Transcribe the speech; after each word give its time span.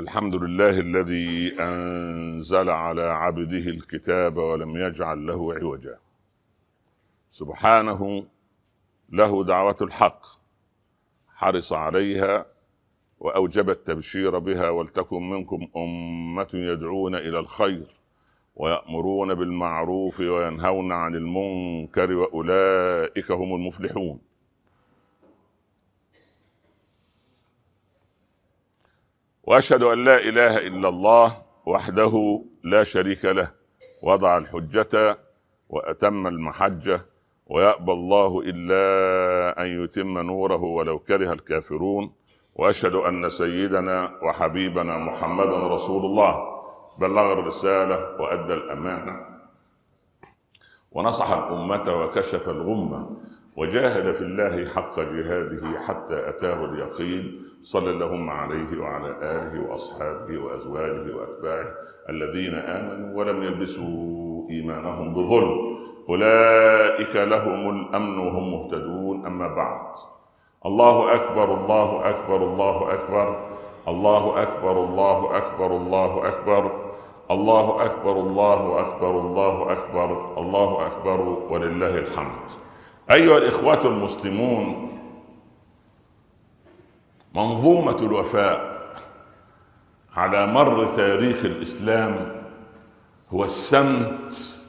الحمد 0.00 0.34
لله 0.34 0.80
الذي 0.80 1.54
أنزل 1.60 2.68
على 2.70 3.02
عبده 3.02 3.64
الكتاب 3.76 4.36
ولم 4.36 4.76
يجعل 4.76 5.26
له 5.26 5.54
عوجا. 5.54 5.98
سبحانه 7.30 8.26
له 9.10 9.44
دعوة 9.44 9.76
الحق 9.82 10.20
حرص 11.28 11.72
عليها 11.72 12.46
وأوجب 13.20 13.70
التبشير 13.70 14.38
بها 14.38 14.70
ولتكن 14.70 15.30
منكم 15.30 15.68
أمة 15.76 16.48
يدعون 16.54 17.14
إلى 17.14 17.38
الخير 17.38 17.86
ويأمرون 18.56 19.34
بالمعروف 19.34 20.20
وينهون 20.20 20.92
عن 20.92 21.14
المنكر 21.14 22.12
وأولئك 22.12 23.30
هم 23.30 23.54
المفلحون. 23.54 24.29
وأشهد 29.50 29.82
أن 29.82 30.04
لا 30.04 30.18
إله 30.18 30.56
إلا 30.56 30.88
الله 30.88 31.36
وحده 31.66 32.44
لا 32.64 32.84
شريك 32.84 33.24
له 33.24 33.50
وضع 34.02 34.36
الحجة 34.36 35.18
وأتم 35.68 36.26
المحجة 36.26 37.00
ويأبى 37.46 37.92
الله 37.92 38.40
إلا 38.46 38.82
أن 39.62 39.84
يتم 39.84 40.18
نوره 40.18 40.62
ولو 40.62 40.98
كره 40.98 41.32
الكافرون. 41.32 42.12
وأشهد 42.54 42.94
أن 42.94 43.28
سيدنا 43.28 44.18
وحبيبنا 44.22 44.98
محمدا 44.98 45.58
رسول 45.66 46.04
الله. 46.04 46.34
بلغ 47.00 47.32
الرسالة 47.32 48.22
وأدى 48.22 48.54
الأمانة. 48.54 49.14
ونصح 50.92 51.30
الأمة 51.30 51.94
وكشف 51.94 52.48
الغمة. 52.48 53.16
وجاهد 53.56 54.14
في 54.14 54.20
الله 54.20 54.68
حق 54.68 55.00
جهاده 55.00 55.80
حتى 55.80 56.28
أتاه 56.28 56.64
اليقين. 56.64 57.49
صلى 57.62 57.90
اللهم 57.90 58.30
عليه 58.30 58.80
وعلى 58.80 59.10
اله 59.22 59.70
واصحابه 59.70 60.38
وازواجه 60.38 61.16
واتباعه 61.16 61.66
الذين 62.08 62.54
امنوا 62.54 63.18
ولم 63.18 63.42
يلبسوا 63.42 64.48
ايمانهم 64.50 65.14
بظلم 65.14 65.78
اولئك 66.08 67.16
لهم 67.16 67.70
الامن 67.70 68.18
وهم 68.18 68.52
مهتدون 68.52 69.26
اما 69.26 69.48
بعد 69.48 69.94
الله 70.66 71.14
اكبر 71.14 71.54
الله 71.54 72.08
اكبر 72.10 72.36
الله 72.36 72.92
اكبر 72.94 73.36
الله 73.88 74.42
اكبر 74.42 74.84
الله 74.84 75.36
اكبر 75.38 75.76
الله 75.76 76.26
اكبر 76.26 76.66
الله 77.40 77.86
اكبر 77.86 78.20
الله 78.20 78.80
اكبر 78.80 79.10
الله 79.20 79.72
اكبر 79.72 80.38
الله 80.38 80.86
اكبر 80.86 81.20
ولله 81.50 81.98
الحمد 81.98 82.48
ايها 83.10 83.38
الاخوه 83.38 83.86
المسلمون 83.86 84.90
منظومة 87.34 87.96
الوفاء 88.02 88.80
على 90.16 90.46
مر 90.46 90.84
تاريخ 90.84 91.44
الإسلام 91.44 92.32
هو 93.30 93.44
السمت 93.44 94.62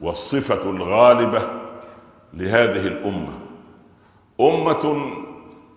والصفة 0.00 0.70
الغالبة 0.70 1.50
لهذه 2.34 2.86
الأمة. 2.86 3.32
أمة 4.40 5.12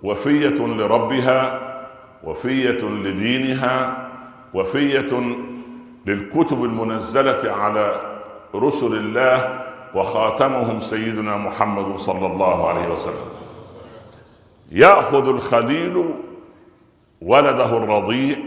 وفية 0.03 0.65
لربها 0.67 1.59
وفية 2.23 2.81
لدينها 2.85 4.07
وفية 4.53 5.35
للكتب 6.05 6.63
المنزلة 6.63 7.52
على 7.52 8.02
رسل 8.55 8.93
الله 8.93 9.63
وخاتمهم 9.95 10.79
سيدنا 10.79 11.37
محمد 11.37 11.97
صلى 11.99 12.25
الله 12.25 12.69
عليه 12.69 12.87
وسلم. 12.93 13.46
يأخذ 14.71 15.29
الخليل 15.29 16.13
ولده 17.21 17.77
الرضيع 17.77 18.37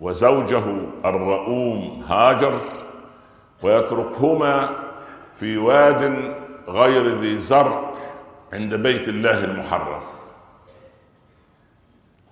وزوجه 0.00 0.64
الرؤوم 1.04 2.04
هاجر 2.08 2.54
ويتركهما 3.62 4.70
في 5.34 5.56
واد 5.58 6.34
غير 6.68 7.08
ذي 7.08 7.38
زرع 7.38 7.94
عند 8.52 8.74
بيت 8.74 9.08
الله 9.08 9.44
المحرم. 9.44 10.00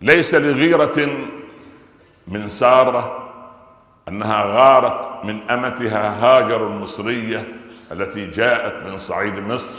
ليس 0.02 0.34
لغيرة 0.34 1.08
من 2.28 2.48
سارة 2.48 3.18
أنها 4.08 4.42
غارت 4.42 5.24
من 5.24 5.50
أمتها 5.50 6.24
هاجر 6.24 6.66
المصريه 6.66 7.48
التي 7.92 8.26
جاءت 8.26 8.82
من 8.82 8.96
صعيد 8.98 9.38
مصر 9.38 9.78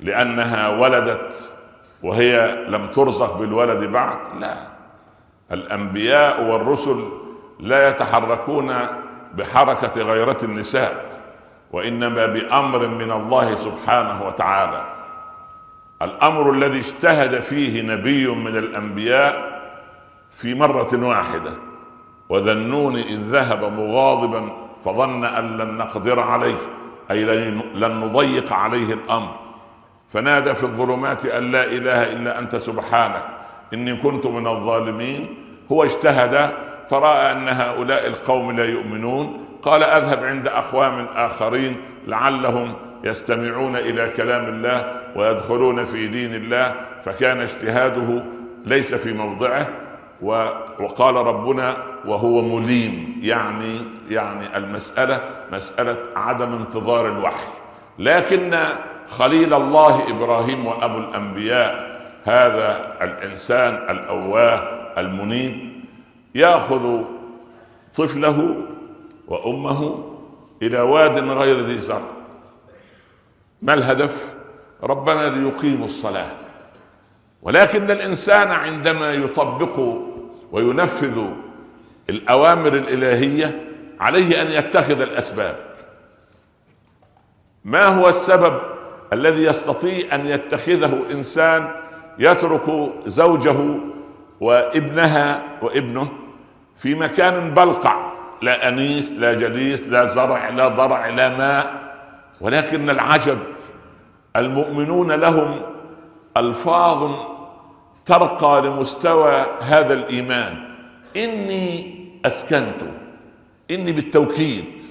لأنها 0.00 0.68
ولدت 0.68 1.56
وهي 2.02 2.64
لم 2.68 2.86
ترزق 2.86 3.36
بالولد 3.36 3.84
بعد؟ 3.84 4.18
لا. 4.40 4.56
الأنبياء 5.52 6.42
والرسل 6.42 7.08
لا 7.60 7.88
يتحركون 7.88 8.74
بحركة 9.34 10.02
غيرة 10.02 10.38
النساء 10.42 11.20
وإنما 11.72 12.26
بأمر 12.26 12.86
من 12.86 13.12
الله 13.12 13.54
سبحانه 13.54 14.26
وتعالى. 14.26 14.84
الأمر 16.02 16.50
الذي 16.50 16.78
اجتهد 16.78 17.38
فيه 17.38 17.82
نبي 17.82 18.28
من 18.28 18.56
الأنبياء 18.56 19.62
في 20.30 20.54
مرة 20.54 21.06
واحدة 21.06 21.52
وذنون 22.28 22.96
اذ 22.96 23.18
ذهب 23.18 23.64
مغاضبا 23.64 24.52
فظن 24.84 25.24
أن 25.24 25.56
لن 25.58 25.76
نقدر 25.76 26.20
عليه 26.20 26.58
أي 27.10 27.24
لن 27.74 28.00
نضيق 28.00 28.52
عليه 28.52 28.94
الأمر. 28.94 29.41
فنادى 30.12 30.54
في 30.54 30.62
الظلمات 30.62 31.26
أن 31.26 31.50
لا 31.50 31.64
إله 31.64 32.12
إلا 32.12 32.38
أنت 32.38 32.56
سبحانك 32.56 33.24
إني 33.74 33.96
كنت 33.96 34.26
من 34.26 34.46
الظالمين. 34.46 35.34
هو 35.72 35.84
اجتهد 35.84 36.50
فرأى 36.88 37.32
أن 37.32 37.48
هؤلاء 37.48 38.06
القوم 38.06 38.52
لا 38.52 38.64
يؤمنون. 38.64 39.44
قال 39.62 39.82
أذهب 39.82 40.24
عند 40.24 40.46
أقوام 40.46 41.06
آخرين 41.14 41.76
لعلهم 42.06 42.74
يستمعون 43.04 43.76
إلى 43.76 44.08
كلام 44.08 44.44
الله 44.44 45.00
ويدخلون 45.16 45.84
في 45.84 46.06
دين 46.06 46.34
الله. 46.34 46.74
فكان 47.04 47.40
اجتهاده 47.40 48.24
ليس 48.66 48.94
في 48.94 49.12
موضعه 49.12 49.68
وقال 50.22 51.14
ربنا 51.14 51.76
وهو 52.06 52.42
مليم 52.42 53.20
يعني 53.22 53.80
يعني 54.10 54.56
المسألة 54.56 55.20
مسألة 55.52 55.96
عدم 56.16 56.52
انتظار 56.52 57.08
الوحي. 57.08 57.46
لكن 57.98 58.58
خليل 59.08 59.54
الله 59.54 60.10
إبراهيم 60.10 60.66
وأبو 60.66 60.98
الأنبياء. 60.98 61.92
هذا 62.24 62.96
الإنسان 63.02 63.74
الأواه 63.74 64.58
المنيب 64.98 65.82
يأخذ 66.34 67.02
طفله 67.94 68.56
وأمه 69.28 70.08
إلى 70.62 70.80
واد 70.80 71.18
غير 71.28 71.58
ذي 71.60 71.78
زرع. 71.78 72.08
ما 73.62 73.74
الهدف؟ 73.74 74.34
ربنا 74.82 75.28
ليقيموا 75.28 75.84
الصلاة. 75.84 76.32
ولكن 77.42 77.90
الإنسان 77.90 78.50
عندما 78.50 79.12
يطبق 79.12 79.98
وينفذ 80.52 81.24
الأوامر 82.10 82.74
الإلهية 82.74 83.68
عليه 84.00 84.42
أن 84.42 84.48
يتخذ 84.48 85.00
الأسباب. 85.00 85.56
ما 87.64 87.84
هو 87.86 88.08
السبب؟ 88.08 88.71
الذي 89.12 89.44
يستطيع 89.44 90.14
أن 90.14 90.26
يتخذه 90.26 91.02
إنسان 91.10 91.68
يترك 92.18 92.92
زوجه 93.06 93.80
وابنها 94.40 95.42
وابنه 95.62 96.08
في 96.76 96.94
مكان 96.94 97.54
بلقع 97.54 98.12
لا 98.42 98.68
أنيس 98.68 99.12
لا 99.12 99.34
جليس 99.34 99.82
لا 99.82 100.04
زرع 100.04 100.48
لا 100.48 100.68
ضرع 100.68 101.08
لا 101.08 101.28
ماء. 101.28 101.82
ولكن 102.40 102.90
العجب 102.90 103.38
المؤمنون 104.36 105.12
لهم 105.12 105.60
ألفاظ 106.36 107.12
ترقى 108.06 108.62
لمستوى 108.62 109.46
هذا 109.60 109.94
الإيمان. 109.94 110.74
إني 111.16 111.94
أسكنت 112.26 112.82
إني 113.70 113.92
بالتوكيد 113.92 114.82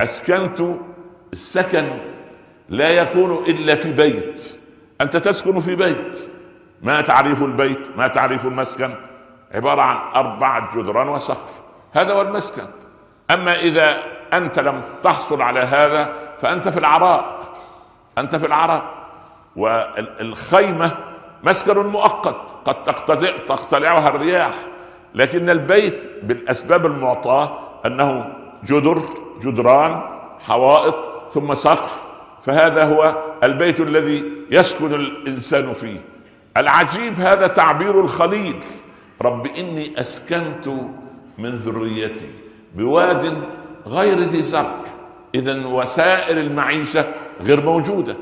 أسكنت 0.00 0.62
السكن 1.32 1.88
لا 2.68 2.90
يكون 2.90 3.44
إلا 3.44 3.74
في 3.74 3.92
بيت. 3.92 4.60
أنت 5.00 5.16
تسكن 5.16 5.60
في 5.60 5.76
بيت. 5.76 6.30
ما 6.82 7.00
تعريف 7.00 7.42
البيت 7.42 7.96
ما 7.96 8.06
تعريف 8.06 8.44
المسكن. 8.44 8.94
عبارة 9.54 9.82
عن 9.82 9.96
أربعة 10.16 10.76
جدران 10.76 11.08
وسقف. 11.08 11.60
هذا 11.92 12.14
هو 12.14 12.22
المسكن. 12.22 12.66
أما 13.30 13.58
إذا 13.58 14.02
أنت 14.32 14.58
لم 14.58 14.82
تحصل 15.02 15.42
على 15.42 15.60
هذا 15.60 16.12
فأنت 16.36 16.68
في 16.68 16.78
العراء 16.78 17.40
أنت 18.18 18.36
في 18.36 18.46
العراء 18.46 18.84
والخيمة 19.56 20.96
مسكن 21.44 21.86
مؤقت. 21.86 22.54
قد 22.64 22.84
تقتلعها 23.46 24.08
الرياح. 24.08 24.54
لكن 25.14 25.50
البيت 25.50 26.10
بالأسباب 26.22 26.86
المعطاة 26.86 27.58
أنه 27.86 28.34
جدر 28.64 29.02
جدران 29.40 30.02
حوائط 30.40 31.28
ثم 31.30 31.54
سقف. 31.54 32.04
فهذا 32.42 32.84
هو 32.84 33.16
البيت 33.44 33.80
الذي 33.80 34.24
يسكن 34.50 34.94
الإنسان 34.94 35.72
فيه. 35.72 36.00
العجيب 36.56 37.20
هذا 37.20 37.46
تعبير 37.46 38.00
الخليل. 38.00 38.56
رب 39.22 39.46
إني 39.46 40.00
أسكنت 40.00 40.68
من 41.38 41.50
ذريتي 41.50 42.30
بواد 42.74 43.42
غير 43.86 44.18
ذي 44.18 44.42
زرع. 44.42 44.80
اذا 45.34 45.66
وسائل 45.66 46.38
المعيشة 46.38 47.08
غير 47.40 47.64
موجودة 47.64 48.16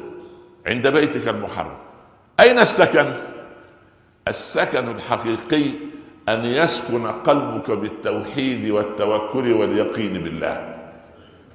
عند 0.67 0.89
بيتك 0.89 1.29
المحرم. 1.29 1.77
أين 2.41 2.59
السكن؟ 2.59 3.13
السكن 4.29 4.89
الحقيقي 4.89 5.65
أن 6.29 6.45
يسكن 6.45 7.07
قلبك 7.07 7.71
بالتوحيد 7.71 8.71
والتوكل 8.71 9.53
واليقين 9.53 10.13
بالله. 10.13 10.77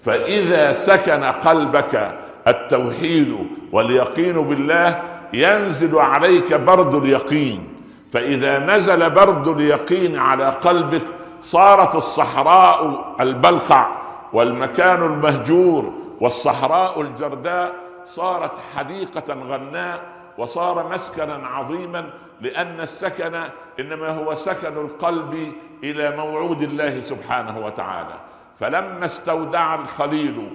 فإذا 0.02 0.72
سكن 0.72 1.24
قلبك 1.24 2.25
التوحيد 2.48 3.48
واليقين 3.72 4.48
بالله 4.48 5.02
ينزل 5.34 5.98
عليك 5.98 6.54
برد 6.54 6.96
اليقين. 6.96 7.68
فإذا 8.12 8.60
نزل 8.60 9.10
برد 9.10 9.48
اليقين 9.48 10.20
على 10.20 10.46
قلبك 10.46 11.02
صارت 11.42 11.96
الصحراء 11.96 13.06
البلقع 13.20 13.88
والمكان 14.34 15.02
المهجور 15.02 15.94
والصحراء 16.22 17.02
الجرداء 17.02 17.74
صارت 18.06 18.60
حديقة 18.76 19.34
غناء 19.34 20.02
وصار 20.38 20.88
مسكنا 20.92 21.48
عظيما 21.48 22.10
لأن 22.42 22.80
السكن 22.80 23.36
إنما 23.80 24.10
هو 24.10 24.34
سكن 24.34 24.78
القلب 24.78 25.54
إلى 25.84 26.16
موعود 26.18 26.62
الله 26.62 27.02
سبحانه 27.02 27.66
وتعالى. 27.66 28.16
فلما 28.56 29.06
استودع 29.06 29.76
الخليل 29.76 30.50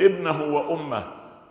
ابنه 0.00 0.42
وأمه 0.42 1.02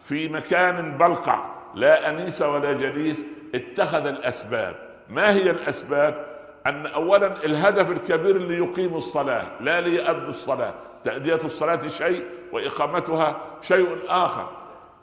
في 0.07 0.30
مكان 0.30 0.98
بلقع 0.98 1.46
لا 1.75 2.10
أنيس 2.10 2.42
ولا 2.42 2.74
جليس 2.74 3.25
اتخذ 3.56 4.07
الأسباب. 4.07 4.75
ما 5.10 5.34
هي 5.34 5.50
الأسباب؟ 5.50 6.25
أن 6.68 6.86
اولا 6.86 7.46
الهدف 7.46 7.92
الكبير 7.92 8.38
ليقيموا 8.38 8.98
الصلاة 8.98 9.44
لا 9.62 9.81
ليؤدوا 9.81 10.30
الصلاة. 10.30 10.74
تأدية 11.04 11.40
الصلاة 11.44 11.88
شيء 11.88 12.24
وإقامتها 12.52 13.42
شيء 13.62 13.98
آخر. 14.07 14.50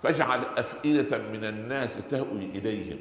فاجعل 0.02 0.40
أفئدة 0.58 1.18
من 1.18 1.44
الناس 1.44 2.08
تهوي 2.08 2.50
إليهم. 2.54 2.98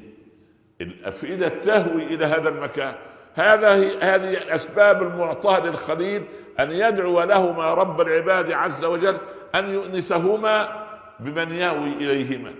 الأفئدة 0.81 1.47
تهوي 1.47 2.03
إلى 2.03 2.25
هذا 2.25 2.49
المكان. 2.49 2.93
هذا 3.33 3.73
هذه 4.01 4.33
الأسباب 4.33 5.03
المعطاة 5.03 5.59
للخليل 5.59 6.23
أن 6.59 6.71
يدعو 6.71 7.23
لهما 7.23 7.73
رب 7.73 8.01
العباد 8.01 8.51
عز 8.51 8.85
وجل 8.85 9.17
أن 9.55 9.69
يؤنسهما 9.69 10.80
بمن 11.21 11.51
يهوي 11.51 11.93
إليهما 11.93 12.53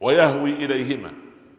ويهوي 0.00 0.50
إليهما. 0.50 1.12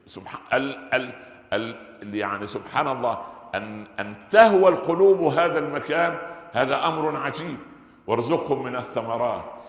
سبحان 0.06 0.42
ال 0.54 0.78
ال 0.94 1.14
ال 1.54 2.16
يعني 2.16 2.48
سبحان 2.48 2.88
الله 2.88 3.22
أن 3.56 3.86
أن 4.00 4.16
تهوى 4.32 4.70
القلوب 4.70 5.22
هذا 5.22 5.60
المكان 5.60 6.18
هذا 6.52 6.88
أمر 6.88 7.18
عجيب. 7.18 7.58
وارزقهم 8.08 8.64
من 8.64 8.76
الثمرات. 8.76 9.64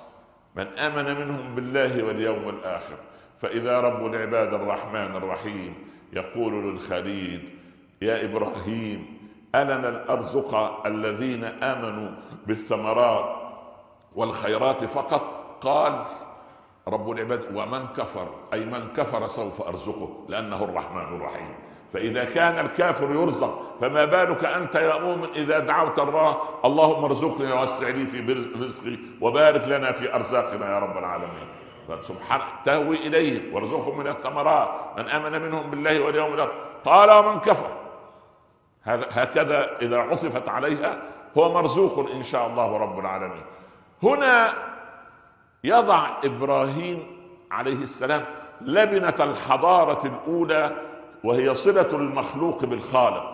من 0.56 0.66
آمن 0.66 1.04
منهم 1.20 1.54
بالله 1.54 2.04
واليوم 2.04 2.48
الآخر. 2.48 2.96
فإذا 3.38 3.80
رب 3.80 4.06
العباد 4.06 4.54
الرحمن 4.54 5.16
الرحيم 5.16 5.74
يقول 6.12 6.52
للخليل 6.52 7.58
يا 8.02 8.24
إبراهيم 8.24 9.18
ألنا 9.54 9.88
الأرزق 9.88 10.54
الذين 10.86 11.44
آمنوا 11.44 12.10
بالثمرات 12.46 13.36
والخيرات 14.14 14.84
فقط؟ 14.84 15.22
قال 15.60 16.04
رب 16.88 17.10
العباد 17.10 17.44
ومن 17.54 17.86
كفر 17.86 18.28
أي 18.52 18.64
من 18.64 18.92
كفر 18.96 19.28
سوف 19.28 19.68
أرزقه 19.68 20.24
لأنه 20.28 20.64
الرحمن 20.64 21.16
الرحيم. 21.16 21.54
فإذا 21.92 22.24
كان 22.24 22.66
الكافر 22.66 23.10
يرزق 23.10 23.62
فما 23.80 24.04
بالك 24.04 24.44
أنت 24.44 24.74
يا 24.74 24.98
مؤمن 24.98 25.28
إذا 25.34 25.58
دعوت 25.58 26.00
الله؟ 26.00 26.38
اللهم 26.64 27.04
ارزقني 27.04 27.52
ووسع 27.52 27.88
لي 27.88 28.06
في 28.06 28.20
رزقي 28.60 28.98
وبارك 29.20 29.68
لنا 29.68 29.92
في 29.92 30.14
أرزاقنا 30.14 30.74
يا 30.74 30.78
رب 30.78 30.98
العالمين. 30.98 31.48
سبحان 32.00 32.40
تهوي 32.64 32.96
إليه 32.96 33.54
وارزقهم 33.54 33.98
من 33.98 34.06
الثمرات 34.06 34.68
من 34.98 35.08
آمن 35.08 35.42
منهم 35.42 35.70
بالله 35.70 36.00
واليوم 36.00 36.34
الآخر. 36.34 36.52
قال 36.84 37.10
ومن 37.10 37.40
كفر. 37.40 37.70
هذا 38.82 39.06
هكذا 39.10 39.78
إذا 39.82 39.98
عطفت 39.98 40.48
عليها 40.48 41.02
هو 41.38 41.52
مرزوق 41.52 42.10
إن 42.10 42.22
شاء 42.22 42.46
الله 42.46 42.76
رب 42.76 42.98
العالمين. 42.98 43.42
هنا 44.02 44.54
يضع 45.64 46.08
إبراهيم 46.24 47.06
عليه 47.50 47.82
السلام 47.82 48.24
لبنة 48.60 49.14
الحضارة 49.20 50.06
الأولى 50.06 50.76
وهي 51.24 51.54
صلة 51.54 51.88
المخلوق 51.92 52.64
بالخالق. 52.64 53.32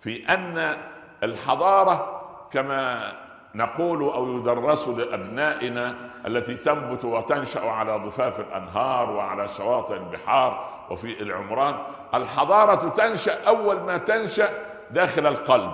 في 0.00 0.28
أن 0.34 0.76
الحضارة 1.22 2.22
كما 2.50 3.12
نقول 3.54 4.02
أو 4.02 4.38
يدرس 4.38 4.88
لأبنائنا 4.88 5.96
التي 6.26 6.54
تنبت 6.54 7.04
وتنشأ 7.04 7.60
على 7.60 7.98
ضفاف 7.98 8.40
الأنهار 8.40 9.10
وعلى 9.10 9.48
شواطئ 9.48 9.96
البحار 9.96 10.68
وفي 10.90 11.22
العمران 11.22 11.74
الحضارة 12.14 12.88
تنشأ 12.88 13.44
أول 13.44 13.80
ما 13.80 13.96
تنشأ 13.96 14.50
داخل 14.90 15.26
القلب. 15.26 15.72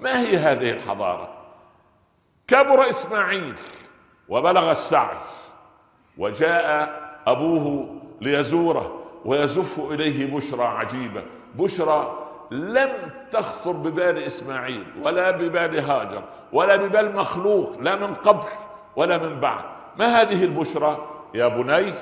ما 0.00 0.20
هي 0.20 0.36
هذه 0.36 0.70
الحضارة؟ 0.70 1.28
كبر 2.48 2.88
إسماعيل. 2.88 3.54
وبلغ 4.28 4.70
السعي 4.70 5.16
وجاء 6.18 6.90
أبوه 7.26 7.96
ليزوره 8.20 9.02
ويزف 9.24 9.80
إليه 9.92 10.36
بشرى 10.36 10.64
عجيبة. 10.64 11.22
بشرى 11.54 12.18
لم 12.50 12.90
تخطر 13.30 13.72
ببال 13.72 14.18
إسماعيل 14.18 14.84
ولا 15.02 15.30
ببال 15.30 15.80
هاجر 15.80 16.22
ولا 16.52 16.76
ببال 16.76 17.16
مخلوق 17.16 17.78
لا 17.80 17.96
من 17.96 18.14
قبل 18.14 18.46
ولا 18.96 19.18
من 19.18 19.40
بعد. 19.40 19.64
ما 19.98 20.06
هذه 20.06 20.44
البشرى؟ 20.44 21.06
يا 21.34 21.48
بني 21.48 21.92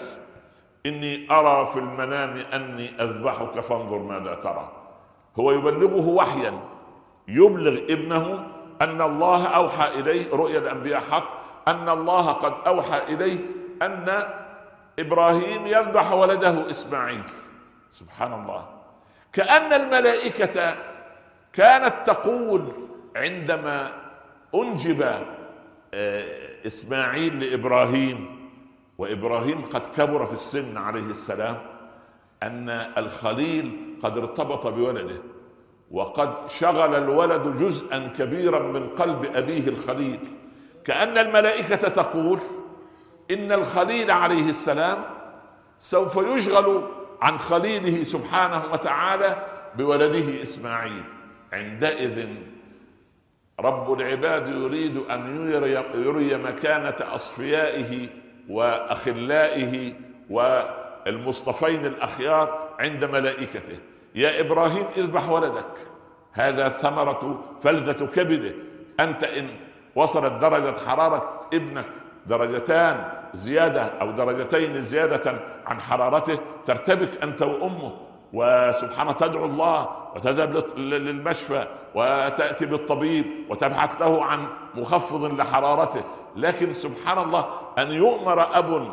إني 0.86 1.28
أرى 1.30 1.66
في 1.66 1.78
المنام 1.78 2.36
أني 2.52 2.90
أذبحك 3.00 3.60
فانظر 3.60 3.98
ماذا 3.98 4.34
ترى. 4.34 4.72
هو 5.38 5.52
يبلغه 5.52 6.08
وحيا 6.08 6.60
يبلغ 7.28 7.76
ابنه 7.90 8.46
أن 8.82 9.00
الله 9.00 9.46
أوحى 9.46 9.88
إليه 9.88 10.30
رؤيا 10.32 10.58
الأنبياء 10.58 11.00
حق 11.00 11.43
أن 11.68 11.88
الله 11.88 12.32
قد 12.32 12.54
أوحى 12.66 13.14
إليه 13.14 13.38
أن 13.82 14.24
إبراهيم 14.98 15.66
يذبح 15.66 16.12
ولده 16.12 16.70
إسماعيل. 16.70 17.24
سبحان 17.92 18.32
الله 18.32 18.68
كأن 19.32 19.72
الملائكة 19.72 20.76
كانت 21.52 21.94
تقول 22.06 22.64
عندما 23.16 23.92
أنجب 24.54 25.02
آه، 25.94 26.66
إسماعيل 26.66 27.40
لإبراهيم 27.44 28.48
وإبراهيم 28.98 29.62
قد 29.62 29.86
كبر 29.86 30.26
في 30.26 30.32
السن 30.32 30.76
عليه 30.78 31.10
السلام 31.10 31.58
أن 32.42 32.68
الخليل 32.98 33.96
قد 34.02 34.18
ارتبط 34.18 34.66
بولده 34.66 35.22
وقد 35.90 36.48
شغل 36.48 36.94
الولد 36.94 37.56
جزءا 37.56 37.98
كبيرا 37.98 38.58
من 38.58 38.88
قلب 38.88 39.24
أبيه 39.34 39.68
الخليل. 39.68 40.20
كأن 40.84 41.18
الملائكة 41.18 41.76
تقول 41.76 42.40
إن 43.30 43.52
الخليل 43.52 44.10
عليه 44.10 44.48
السلام 44.48 45.04
سوف 45.78 46.16
يشغل 46.16 46.88
عن 47.22 47.38
خليله 47.38 48.02
سبحانه 48.02 48.72
وتعالى 48.72 49.46
بولده 49.76 50.42
إسماعيل. 50.42 51.02
عندئذ 51.52 52.28
رب 53.60 53.92
العباد 53.92 54.48
يريد 54.48 54.96
أن 54.96 55.50
يري, 55.94 56.36
مكانة 56.36 56.96
أصفيائه 57.00 58.08
وأخلائه 58.48 59.92
والمصطفين 60.30 61.84
الأخيار 61.84 62.68
عند 62.78 63.04
ملائكته. 63.04 63.78
يا 64.14 64.40
إبراهيم 64.40 64.86
اذبح 64.96 65.28
ولدك. 65.28 65.78
هذا 66.32 66.68
ثمره 66.68 67.44
فلذة 67.60 68.06
كبده. 68.06 68.54
أنت 69.00 69.24
إن 69.24 69.48
وصلت 69.96 70.32
درجة 70.32 70.74
حرارة 70.86 71.40
ابنك 71.54 71.84
درجتان 72.26 73.12
زيادة 73.34 73.82
أو 73.82 74.10
درجتين 74.10 74.82
زيادة 74.82 75.40
عن 75.66 75.80
حرارته 75.80 76.38
ترتبك 76.66 77.22
أنت 77.22 77.42
وأمه. 77.42 77.92
وسبحانه 78.32 79.12
تدعو 79.12 79.44
الله 79.44 79.88
وتذهب 80.16 80.78
للمشفى 80.78 81.66
وتأتي 81.94 82.66
بالطبيب 82.66 83.26
وتبحث 83.50 84.02
له 84.02 84.24
عن 84.24 84.46
مخفض 84.74 85.40
لحرارته. 85.40 86.02
لكن 86.36 86.72
سبحان 86.72 87.18
الله 87.18 87.44
أن 87.78 87.90
يؤمر 87.90 88.58
أب 88.58 88.92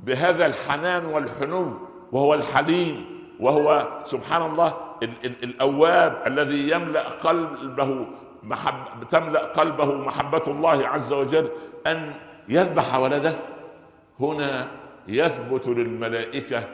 بهذا 0.00 0.46
الحنان 0.46 1.06
والحنو 1.06 1.72
وهو 2.12 2.34
الحليم 2.34 3.18
وهو 3.40 3.88
سبحان 4.04 4.42
الله 4.42 4.74
الأواب 5.22 6.22
الذي 6.26 6.70
يملأ 6.70 7.08
قلبه 7.08 8.06
محب 8.42 9.08
تملأ 9.10 9.44
قلبه 9.44 9.94
محبة 9.94 10.42
الله 10.46 10.88
عز 10.88 11.12
وجل 11.12 11.48
أن 11.86 12.14
يذبح 12.48 12.94
ولده. 12.94 13.38
هنا 14.20 14.68
يثبت 15.08 15.68
للملائكة 15.68 16.64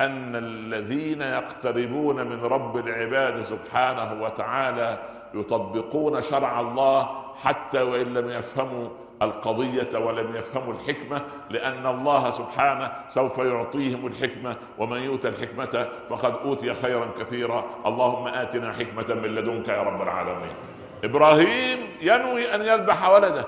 أن 0.00 0.36
الذين 0.36 1.22
يقتربون 1.22 2.26
من 2.26 2.44
رب 2.44 2.76
العباد 2.76 3.42
سبحانه 3.42 4.22
وتعالى 4.22 4.98
يطبقون 5.34 6.22
شرع 6.22 6.60
الله 6.60 7.08
حتى 7.44 7.82
وإن 7.82 8.14
لم 8.14 8.30
يفهموا 8.30 8.88
القضية 9.22 9.98
ولم 9.98 10.36
يفهموا 10.36 10.74
الحكمة 10.74 11.22
لأن 11.50 11.86
الله 11.86 12.30
سبحانه 12.30 12.92
سوف 13.08 13.38
يعطيهم 13.38 14.06
الحكمة 14.06 14.56
ومن 14.78 15.00
يؤتى 15.00 15.28
الحكمة 15.28 15.88
فقد 16.08 16.34
أوتي 16.44 16.74
خيرا 16.74 17.06
كثيرا. 17.20 17.64
اللهم 17.86 18.26
آتنا 18.26 18.72
حكمة 18.72 19.14
من 19.14 19.34
لدنك 19.34 19.68
يا 19.68 19.82
رب 19.82 20.02
العالمين. 20.02 20.54
إبراهيم 21.04 21.78
ينوي 22.00 22.54
أن 22.54 22.62
يذبح 22.62 23.08
ولده 23.08 23.46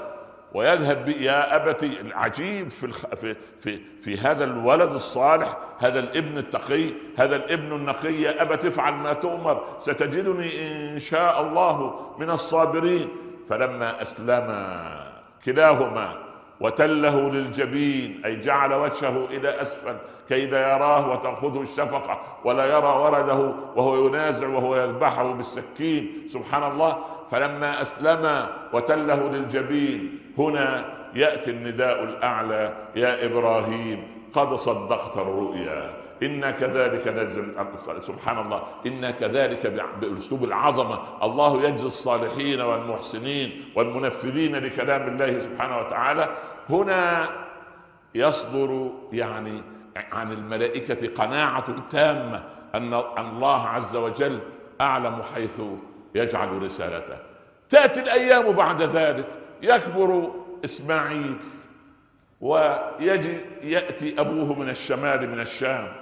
ويذهب 0.54 1.09
يا 1.09 1.56
أبتي 1.56 2.00
العجيب 2.00 2.71
في, 2.71 2.87
الخ... 2.87 3.06
في 3.06 3.37
في 3.61 3.80
في 4.00 4.18
هذا 4.18 4.44
الولد 4.44 4.92
الصالح 4.92 5.56
هذا 5.78 5.99
الابن 5.99 6.38
التقي 6.38 6.90
هذا 7.18 7.37
الابن 7.37 7.73
النقي. 7.73 8.12
يا 8.12 8.42
أبت 8.42 8.64
افعل 8.64 8.94
ما 8.94 9.12
تؤمر 9.12 9.64
ستجدني 9.78 10.68
إن 10.68 10.99
شاء 10.99 11.42
الله 11.42 12.00
من 12.18 12.30
الصابرين. 12.30 13.09
فلما 13.49 14.02
أسلما 14.02 15.12
كلاهما 15.44 16.18
وتله 16.61 17.30
للجبين 17.30 18.23
أي 18.25 18.37
جعل 18.37 18.75
وجهه 18.75 19.26
إلى 19.30 19.62
أسفل 19.62 19.97
كي 20.28 20.47
لا 20.47 20.73
يراه 20.73 21.11
وتأخذه 21.11 21.61
الشفقة 21.62 22.21
ولا 22.44 22.66
يرى 22.66 22.87
ولده 22.87 23.54
وهو 23.76 24.06
ينازع 24.06 24.49
وهو 24.49 24.76
يذبحه 24.76 25.32
بالسكين. 25.32 26.26
سبحان 26.28 26.73
الله. 26.73 26.99
فلما 27.33 27.83
أسلم 27.83 28.47
وتله 28.73 29.29
للجبين 29.31 30.19
هنا 30.39 30.85
يأتي 31.15 31.51
النداء 31.51 32.05
الأعلى 32.05 32.75
يا 32.97 33.27
إبراهيم 33.27 34.05
قد 34.35 34.55
صدقت 34.55 35.17
الرؤيا 35.17 35.91
إنا 36.23 36.51
كذلك 36.51 37.09
نجزي 37.09 37.43
سبحان 38.01 38.39
الله 38.39 38.62
إنا 38.87 39.11
كذلك 39.11 39.67
بأسلوب 40.01 40.45
العظمة 40.45 40.99
الله 41.23 41.65
يجزي 41.65 41.87
الصالحين 41.87 42.61
والمحسنين 42.61 43.65
والمنفذين 43.77 44.57
لكلام 44.57 45.09
الله 45.09 45.39
سبحانه 45.39 45.79
وتعالى. 45.79 46.29
هنا 46.71 47.29
يصدر 48.15 48.91
يعني 49.12 49.62
عن 50.12 50.33
الملائكة 50.33 51.25
قناعة 51.25 51.89
تامة 51.91 52.43
أن 52.75 52.95
الله 53.19 53.67
عز 53.69 53.97
وجل 53.97 54.39
أعلم 54.81 55.23
حيث 55.35 55.61
يجعل 56.14 56.62
رسالته. 56.62 57.16
تأتي 57.71 58.00
الأيام 58.00 58.52
بعد 58.52 58.83
ذلك 58.83 59.26
يكبر 59.62 60.33
إسماعيل 60.64 61.37
ويجي 62.40 63.40
يأتي 63.62 64.21
أبوه 64.21 64.59
من 64.59 64.69
الشمال 64.69 65.31
من 65.31 65.40
الشام 65.40 65.92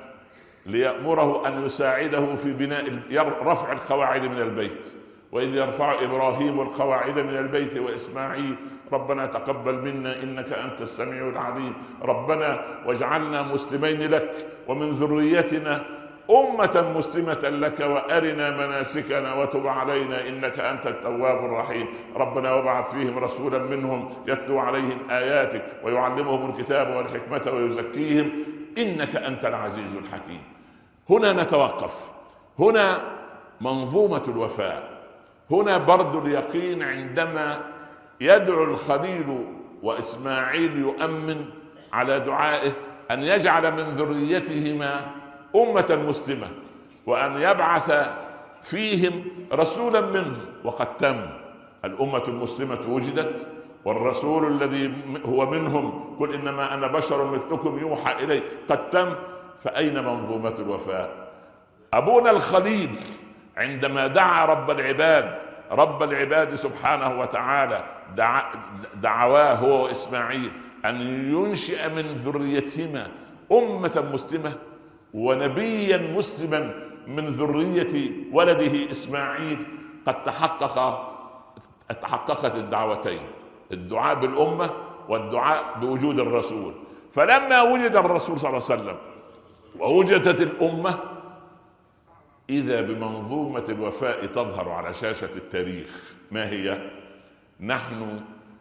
ليأمره 0.67 1.49
أن 1.49 1.67
يساعده 1.67 2.35
في 2.35 2.53
بناء 2.53 3.03
رفع 3.43 3.73
القواعد 3.73 4.25
من 4.25 4.39
البيت. 4.39 4.93
وإذ 5.33 5.55
يرفع 5.55 6.03
إبراهيم 6.03 6.61
القواعد 6.61 7.19
من 7.19 7.37
البيت 7.37 7.77
وإسماعيل 7.77 8.57
ربنا 8.93 9.27
تقبل 9.27 9.75
منا 9.75 10.23
إنك 10.23 10.53
أنت 10.53 10.83
السميع 10.83 11.29
العليم. 11.29 11.75
ربنا 12.03 12.65
واجعلنا 12.87 13.43
مسلمين 13.43 14.11
لك 14.11 14.47
ومن 14.69 14.91
ذريتنا 14.91 16.00
أمة 16.31 16.93
مسلمة 16.97 17.49
لك 17.49 17.81
وأرنا 17.81 18.51
مناسكنا 18.51 19.35
وتب 19.35 19.67
علينا 19.67 20.29
إنك 20.29 20.59
أنت 20.59 20.87
التواب 20.87 21.45
الرحيم. 21.45 21.87
ربنا 22.17 22.53
وابعث 22.53 22.91
فيهم 22.91 23.19
رسولا 23.19 23.59
منهم 23.59 24.13
يتلو 24.27 24.59
عليهم 24.59 25.11
آياتك 25.11 25.65
ويعلمهم 25.85 26.51
الكتاب 26.51 26.97
والحكمة 26.97 27.53
ويزكيهم. 27.55 28.31
إنك 28.79 29.17
أنت 29.17 29.47
العزيز 29.47 29.95
الحكيم. 29.95 30.43
هنا 31.11 31.33
نتوقف. 31.33 32.11
هنا 32.59 33.01
منظومة 33.61 34.23
الوفاء. 34.29 35.01
هنا 35.51 35.79
برد 35.79 36.17
اليقين 36.17 36.83
عندما 36.83 37.65
يدعو 38.21 38.65
الخليل 38.65 39.47
وإسماعيل 39.83 40.79
يؤمن 40.79 41.45
على 41.93 42.21
دعائه 42.21 42.73
أن 43.11 43.23
يجعل 43.23 43.73
من 43.73 43.79
ذريتهما 43.79 45.20
أمة 45.57 46.05
مسلمة 46.09 46.49
وأن 47.07 47.43
يبعث 47.43 47.93
فيهم 48.63 49.25
رسولا 49.53 50.01
منهم. 50.01 50.39
وقد 50.65 50.97
تم. 50.97 51.27
الأمة 51.85 52.23
المسلمة 52.29 52.81
وجدت 52.89 53.49
والرسول 53.85 54.63
الذي 54.63 54.95
هو 55.25 55.51
منهم 55.51 56.17
قل 56.21 56.35
إنما 56.35 56.75
أنا 56.75 56.87
بشر 56.87 57.25
مثلكم 57.25 57.79
يوحى 57.79 58.25
إلي. 58.25 58.43
قد 58.69 58.91
تم. 58.91 59.15
فأين 59.61 60.05
منظومة 60.05 60.55
الوفاء؟ 60.59 61.11
أبونا 61.95 62.31
الخليل 62.31 62.97
عندما 63.57 64.07
دعا 64.07 64.45
رب 64.45 64.71
العباد 64.71 65.39
رب 65.71 66.03
العباد 66.03 66.55
سبحانه 66.55 67.21
وتعالى 67.21 67.85
دعا 68.17 68.43
دعواه 68.95 69.55
هو 69.55 69.85
وإسماعيل 69.85 70.51
أن 70.85 71.01
ينشئ 71.35 71.89
من 71.89 72.13
ذريتهما 72.13 73.09
أمة 73.53 74.05
مسلمة. 74.13 74.53
ونبيا 75.15 75.97
مسلما 76.17 76.75
من 77.07 77.25
ذرية 77.25 78.11
ولده 78.33 78.91
إسماعيل. 78.91 79.67
قد 80.07 80.23
تحقق 80.23 81.07
تحققت 82.03 82.57
الدعوتين 82.57 83.21
الدعاء 83.73 84.15
بالأمة 84.15 84.71
والدعاء 85.09 85.79
بوجود 85.81 86.21
الرسول. 86.21 86.75
فلما 87.13 87.63
وجد 87.63 87.97
الرسول 87.97 88.39
صلى 88.39 88.49
الله 88.49 88.63
عليه 88.71 88.83
وسلم 88.83 88.97
ووجدت 89.79 90.41
الأمة 90.41 90.99
إذا 92.51 92.81
بمنظومة 92.81 93.65
الوفاء 93.69 94.27
تظهر 94.27 94.69
على 94.69 94.95
شاشة 94.95 95.31
التاريخ. 95.37 96.15
ما 96.31 96.49
هي؟ 96.49 96.91
نحن 97.61 98.21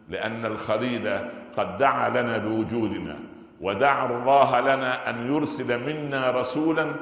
لأن 0.09 0.45
الخليل 0.45 1.19
قد 1.57 1.77
دعا 1.77 2.09
لنا 2.09 2.37
بوجودنا. 2.37 3.19
ودعا 3.61 4.05
الله 4.05 4.59
لنا 4.59 5.09
أن 5.09 5.35
يرسل 5.35 5.69
منا 5.85 6.31
رسولا 6.31 6.95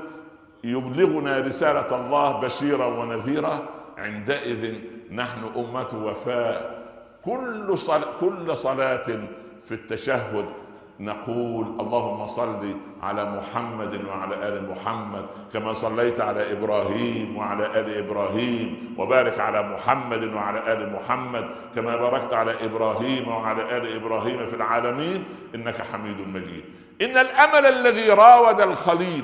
يبلغنا 0.64 1.40
رسالة 1.40 1.96
الله 1.96 2.32
بشيرا 2.40 2.86
ونذيرا. 2.86 3.66
عندئذ 3.98 4.76
نحن 5.12 5.42
أمة 5.56 5.92
وفاء. 6.06 6.84
كل 7.22 7.78
صل... 7.78 8.02
كل 8.20 8.58
صلاة 8.58 9.08
في 9.64 9.72
التشهد 9.72 10.46
نقول 11.00 11.66
اللهم 11.80 12.26
صل 12.26 12.76
على 13.04 13.26
محمد 13.26 14.06
وعلى 14.06 14.48
آل 14.48 14.70
محمد 14.70 15.26
كما 15.54 15.74
صليت 15.74 16.22
على 16.22 16.52
إبراهيم 16.52 17.38
وعلى 17.38 17.80
آل 17.80 17.98
إبراهيم 17.98 18.96
وبارك 18.98 19.40
على 19.40 19.64
محمد 19.64 20.34
وعلى 20.34 20.74
آل 20.74 20.94
محمد 20.94 21.50
كما 21.76 21.96
باركت 21.96 22.34
على 22.34 22.66
إبراهيم 22.66 23.28
وعلى 23.28 23.78
آل 23.78 23.96
إبراهيم 23.96 24.46
في 24.46 24.56
العالمين 24.56 25.24
إنك 25.56 25.82
حميد 25.82 26.28
مجيد. 26.28 26.64
إن 27.02 27.18
الأمل 27.18 27.66
الذي 27.66 28.10
راود 28.10 28.62
الخليل 28.62 29.24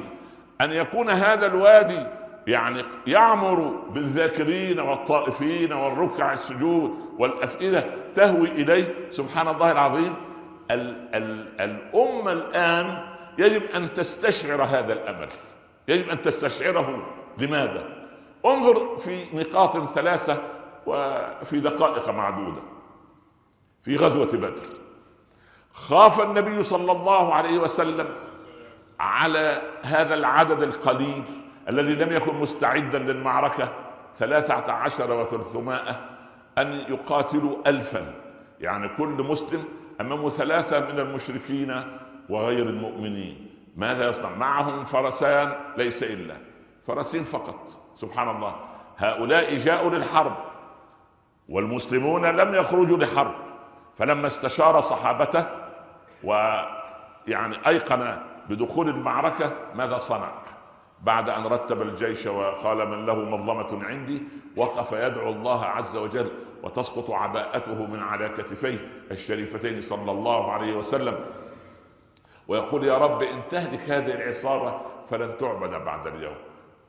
أن 0.62 0.72
يكون 0.72 1.10
هذا 1.10 1.46
الوادي 1.46 2.03
يعني 2.48 2.84
يعمر 3.08 3.60
بالذاكرين 3.89 4.80
والطائفين 4.80 5.74
والركع 5.74 6.34
السجود 6.34 6.96
والأفئدة 7.18 7.86
تهوي 8.15 8.48
إليه 8.48 8.96
سبحان 9.10 9.48
الله 9.48 9.72
العظيم. 9.72 10.15
ال 10.72 11.15
ال 11.15 11.62
الأمة 11.62 12.32
الآن 12.32 13.13
يجب 13.38 13.63
أن 13.63 13.93
تستشعر 13.93 14.63
هذا 14.63 14.93
الأمل. 14.93 15.29
يجب 15.88 16.10
أن 16.10 16.22
تستشعره. 16.22 17.08
لماذا؟ 17.38 17.84
انظر 18.46 18.98
في 18.98 19.24
نقاط 19.34 19.89
ثلاثة 19.89 20.41
وفي 20.86 21.60
دقائق 21.60 22.10
معدودة. 22.10 22.62
في 23.84 23.98
غزوة 23.98 24.25
بدر. 24.25 24.63
خاف 25.74 26.22
النبي 26.22 26.63
صلى 26.63 26.91
الله 26.91 27.36
عليه 27.36 27.60
وسلم 27.60 28.08
على 29.00 29.62
هذا 29.82 30.13
العدد 30.13 30.63
القليل 30.63 31.24
الذي 31.70 31.96
لم 31.96 32.12
يكن 32.12 32.36
مستعدا 32.36 33.00
للمعركة 33.00 33.70
ثلاثة 34.17 34.72
عشر 34.72 35.12
وثلثمائة 35.12 36.10
أن 36.58 36.74
يقاتلوا 36.74 37.55
ألفا. 37.67 38.13
يعني 38.60 38.89
كل 38.89 39.10
مسلم 39.10 39.63
أمامه 40.06 40.30
ثلاثة 40.30 40.80
من 40.80 41.00
المشركين 41.00 41.84
وغير 42.30 42.70
المؤمنين. 42.70 43.48
ماذا 43.76 44.10
يصنع؟ 44.10 44.30
معهم 44.30 44.84
فرسان 44.84 45.56
ليس 45.78 46.04
إلا. 46.04 46.38
فرسين 46.88 47.24
فقط. 47.24 47.70
سبحان 47.96 48.30
الله. 48.30 48.56
هؤلاء 48.98 49.56
جاءوا 49.56 49.90
للحرب 49.90 50.36
والمسلمون 51.50 52.26
لم 52.26 52.56
يخرجوا 52.56 52.98
لحرب 52.98 53.36
فلما 53.96 54.28
استشار 54.28 54.82
صحابته 54.82 55.46
ويعني 56.24 57.68
أيقن 57.68 58.18
بدخول 58.50 58.90
المعركة 58.90 59.54
ماذا 59.76 59.98
صنع؟ 59.98 60.32
بعد 61.04 61.30
أن 61.30 61.46
رتب 61.46 61.82
الجيش 61.82 62.26
وقال 62.26 62.90
من 62.90 63.06
له 63.06 63.16
منظمه 63.16 63.86
عندي 63.86 64.24
وقف 64.58 64.92
يدعو 64.92 65.30
الله 65.30 65.66
عز 65.66 65.98
وجل 65.98 66.32
وتسقط 66.64 67.12
عباءته 67.12 67.86
من 67.86 68.04
على 68.04 68.30
كتفيه 68.30 68.90
الشريفتين 69.12 69.82
صلى 69.82 70.12
الله 70.12 70.52
عليه 70.52 70.74
وسلم. 70.74 71.20
ويقول 72.48 72.84
يا 72.84 72.98
رب 72.98 73.24
إن 73.24 73.42
تهلك 73.50 73.90
هذه 73.90 74.14
العصابة 74.14 74.82
فلن 75.10 75.38
تعبد 75.38 75.84
بعد 75.86 76.08
اليوم. 76.08 76.36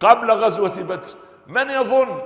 قبل 0.01 0.31
غزوة 0.31 0.83
بدر 0.83 1.09
من 1.47 1.71
يظن 1.71 2.23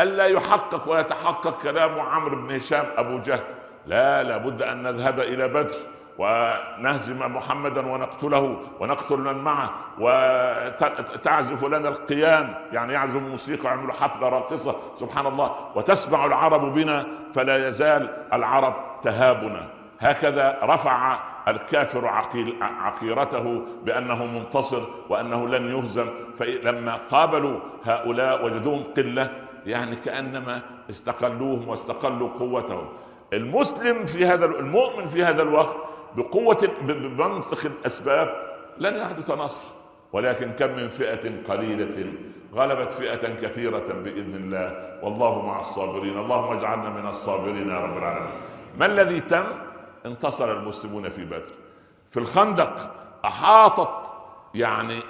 الا 0.00 0.26
يحقق 0.26 0.92
ويتحقق 0.92 1.62
كلام 1.62 2.00
عمرو 2.00 2.36
بن 2.36 2.54
هشام 2.54 2.86
أبو 2.96 3.18
جهل؟ 3.18 3.44
لا 3.86 4.22
لابد 4.22 4.62
أن 4.62 4.82
نذهب 4.82 5.20
إلى 5.20 5.48
بدر. 5.48 5.76
ونهزم 6.20 7.18
محمدا 7.18 7.86
ونقتله 7.86 8.56
ونقتل 8.80 9.18
من 9.18 9.38
معه 9.38 9.70
وتعزف 9.98 11.64
لنا 11.64 11.88
القيان 11.88 12.54
يعني 12.72 12.92
يعزف 12.92 13.20
موسيقى 13.20 13.64
ويعملوا 13.64 13.92
حفلة 13.92 14.28
راقصة 14.28 14.76
سبحان 14.94 15.26
الله. 15.26 15.54
وتسمع 15.74 16.26
العرب 16.26 16.74
بنا 16.74 17.06
فلا 17.32 17.68
يزال 17.68 18.16
العرب 18.32 18.74
تهابنا. 19.02 19.66
هكذا 20.00 20.58
رفع 20.62 21.18
الكافر 21.48 22.06
عقيل 22.08 22.62
عقيرته 22.62 23.62
بأنه 23.84 24.26
منتصر 24.26 24.82
وأنه 25.08 25.48
لن 25.48 25.76
يهزم. 25.76 26.08
فلما 26.38 26.98
قابلوا 27.10 27.60
هؤلاء 27.84 28.44
وجدوهم 28.44 28.84
قلة 28.96 29.30
يعني 29.66 29.96
كأنما 29.96 30.62
استقلوهم 30.90 31.68
واستقلوا 31.68 32.28
قوتهم. 32.28 32.88
المسلم 33.32 34.06
في 34.06 34.26
هذا 34.26 34.44
المؤمن 34.44 35.06
في 35.06 35.24
هذا 35.24 35.42
الوقت 35.42 35.76
بقوة 36.16 36.68
بمنطق 36.82 37.66
الأسباب 37.66 38.50
لن 38.78 38.96
يحدث 38.96 39.30
نصر 39.30 39.64
ولكن 40.12 40.52
كم 40.52 40.70
من 40.70 40.88
فئة 40.88 41.42
قليلة 41.48 42.12
غلبت 42.54 42.92
فئة 42.92 43.34
كثيرة 43.34 43.92
بإذن 43.92 44.34
الله. 44.34 44.98
والله 45.02 45.46
مع 45.46 45.58
الصابرين 45.58 46.18
اللهم 46.18 46.56
اجعلنا 46.56 46.90
من 46.90 47.06
الصابرين 47.06 47.70
يا 47.70 47.78
رب 47.78 47.98
العالمين. 47.98 48.40
ما 48.78 48.86
الذي 48.86 49.20
تم؟ 49.20 49.44
انتصر 50.06 50.52
المسلمون 50.52 51.08
في 51.08 51.24
بدر. 51.24 51.52
في 52.10 52.16
الخندق 52.16 52.74
أحاطت 53.24 54.12
يعني 54.54 55.00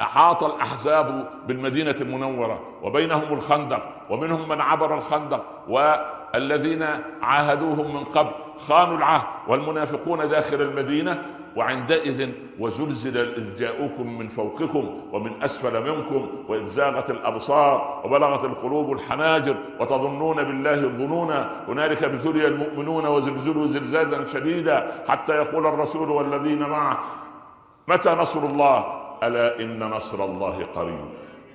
أحاط 0.00 0.44
الأحزاب 0.44 1.28
بالمدينة 1.46 1.96
المنورة 2.00 2.60
وبينهم 2.82 3.32
الخندق 3.32 3.88
ومنهم 4.10 4.48
من 4.48 4.60
عبر 4.60 4.94
الخندق 4.94 5.46
والذين 5.68 6.86
عاهدوهم 7.22 7.94
من 7.94 8.04
قبل. 8.04 8.45
خانوا 8.58 8.96
العهد 8.96 9.26
والمنافقون 9.48 10.28
داخل 10.28 10.62
المدينة 10.62 11.26
وعندئذ 11.56 12.30
وزلزل 12.58 13.16
إذ 13.16 13.56
جاءوكم 13.56 14.18
من 14.18 14.28
فوقكم 14.28 15.00
ومن 15.12 15.42
أسفل 15.42 15.92
منكم 15.92 16.44
وإذ 16.48 16.64
زاغت 16.64 17.10
الأبصار 17.10 18.02
وبلغت 18.04 18.44
القلوب 18.44 18.92
الحناجر 18.92 19.56
وتظنون 19.80 20.36
بالله 20.36 20.74
الظنون. 20.74 21.30
هنالك 21.68 22.04
ابتلي 22.04 22.46
المؤمنون 22.46 23.06
وزلزلوا 23.06 23.66
زلزالا 23.66 24.26
شديدا 24.26 25.04
حتى 25.08 25.32
يقول 25.36 25.66
الرسول 25.66 26.10
والذين 26.10 26.68
معه 26.68 26.98
متى 27.88 28.10
نصر 28.10 28.40
الله؟ 28.40 29.02
ألا 29.22 29.60
إن 29.60 29.78
نصر 29.78 30.24
الله 30.24 30.66
قريب. 30.74 31.08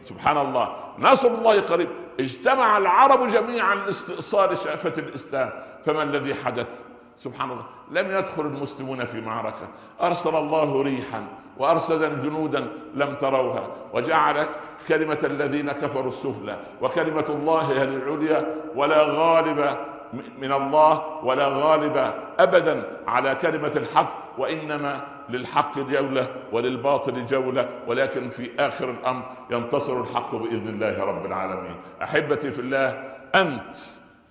سبحان 0.03 0.37
الله 0.37 0.73
نصر 0.99 1.27
الله 1.27 1.61
قريب. 1.61 1.89
اجتمع 2.19 2.77
العرب 2.77 3.27
جميعا 3.27 3.75
لاستئصال 3.75 4.57
شافة 4.57 4.93
الإسلام. 4.97 5.49
فما 5.85 6.03
الذي 6.03 6.33
حدث؟ 6.35 6.90
سبحان 7.21 7.51
الله. 7.51 7.65
لم 7.91 8.11
يدخل 8.17 8.45
المسلمون 8.45 9.05
في 9.05 9.21
معركة. 9.21 9.67
أرسل 10.01 10.35
الله 10.35 10.81
ريحا 10.81 11.23
وأرسل 11.57 12.19
جنودا 12.19 12.67
لم 12.95 13.15
تروها. 13.15 13.67
وجعل 13.93 14.47
كلمة 14.87 15.19
الذين 15.23 15.71
كفروا 15.71 16.07
السفلى 16.07 16.57
وكلمة 16.81 17.25
الله 17.29 17.61
هي 17.61 17.83
العليا. 17.83 18.55
ولا 18.75 19.03
غالب 19.03 19.77
من 20.13 20.51
الله 20.51 21.23
ولا 21.23 21.47
غالب 21.47 22.13
أبدا 22.39 22.83
على 23.07 23.35
كلمة 23.35 23.71
الحق 23.75 24.13
وإنما 24.37 25.01
للحق 25.29 25.79
جولة 25.79 26.27
وللباطل 26.51 27.25
جولة. 27.25 27.69
ولكن 27.87 28.29
في 28.29 28.49
آخر 28.59 28.89
الأمر 28.89 29.23
ينتصر 29.51 30.01
الحق 30.01 30.35
بإذن 30.35 30.67
الله 30.67 31.03
رب 31.03 31.25
العالمين. 31.25 31.75
أحبتي 32.03 32.51
في 32.51 32.59
الله 32.61 32.89
أنت 33.35 33.77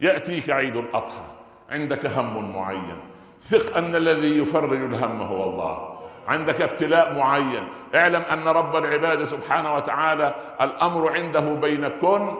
يأتيك 0.00 0.50
عيد 0.50 0.76
الأضحى. 0.76 1.39
عندك 1.70 2.06
هم 2.06 2.56
معين. 2.56 2.96
ثق 3.42 3.76
أن 3.76 3.94
الذي 3.96 4.38
يفرج 4.38 4.82
الهم 4.82 5.20
هو 5.20 5.44
الله. 5.44 5.98
عندك 6.28 6.60
ابتلاء 6.60 7.18
معين. 7.18 7.68
اعلم 7.94 8.22
أن 8.32 8.48
رب 8.48 8.76
العباد 8.76 9.24
سبحانه 9.24 9.74
وتعالى 9.74 10.34
الأمر 10.60 11.12
عنده 11.12 11.54
بين 11.54 11.88
كن 11.88 12.34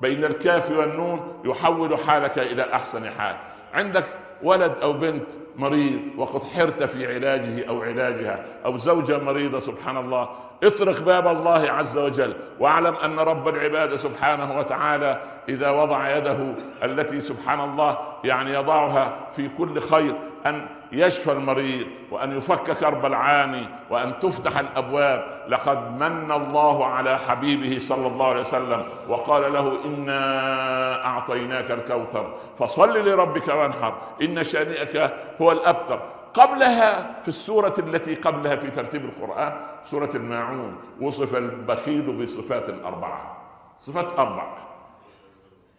بين 0.00 0.24
الكاف 0.24 0.70
والنون 0.70 1.40
يحول 1.44 1.98
حالك 1.98 2.38
إلى 2.38 2.72
أحسن 2.72 3.10
حال. 3.10 3.36
عندك 3.74 4.04
ولد 4.42 4.72
أو 4.82 4.92
بنت 4.92 5.26
مريض 5.56 6.00
وقد 6.16 6.42
حرت 6.44 6.82
في 6.82 7.14
علاجه 7.14 7.68
أو 7.68 7.82
علاجها 7.82 8.46
أو 8.64 8.76
زوجة 8.76 9.18
مريضة 9.18 9.58
سبحان 9.58 9.96
الله 9.96 10.28
اطرق 10.62 11.02
باب 11.02 11.26
الله 11.26 11.70
عز 11.70 11.98
وجل 11.98 12.34
واعلم 12.60 12.94
أن 12.94 13.18
رب 13.18 13.48
العباد 13.48 13.94
سبحانه 13.94 14.58
وتعالى 14.58 15.20
إذا 15.48 15.70
وضع 15.70 16.16
يده 16.16 16.54
التي 16.84 17.20
سبحان 17.20 17.60
الله 17.60 17.98
يعني 18.24 18.52
يضعها 18.52 19.16
في 19.32 19.48
كل 19.48 19.80
خير 19.80 20.14
أن 20.46 20.66
يشفى 20.92 21.32
المريض 21.32 21.86
وأن 22.10 22.36
يفك 22.36 22.70
كرب 22.70 23.06
العاني 23.06 23.68
وأن 23.90 24.18
تفتح 24.18 24.58
الأبواب. 24.58 25.34
لقد 25.48 26.02
من 26.02 26.32
الله 26.32 26.86
على 26.86 27.18
حبيبه 27.18 27.78
صلى 27.78 28.06
الله 28.06 28.26
عليه 28.26 28.40
وسلم 28.40 28.84
وقال 29.08 29.52
له 29.52 29.78
إنا 29.84 31.06
أعطيناك 31.06 31.70
الكوثر 31.70 32.34
فصل 32.58 33.08
لربك 33.08 33.48
وانحر 33.48 33.94
إن 34.22 34.44
شانئك 34.44 35.12
هو 35.40 35.52
الأبتر. 35.52 36.00
قبلها 36.34 37.20
في 37.22 37.28
السورة 37.28 37.74
التي 37.78 38.14
قبلها 38.14 38.56
في 38.56 38.70
ترتيب 38.70 39.04
القرآن 39.04 39.52
سورة 39.84 40.10
الماعون 40.14 40.76
وصف 41.00 41.36
البخيل 41.36 42.12
بصفات 42.12 42.68
أربعة. 42.68 43.36
صفات 43.78 44.18
أربعة. 44.18 44.56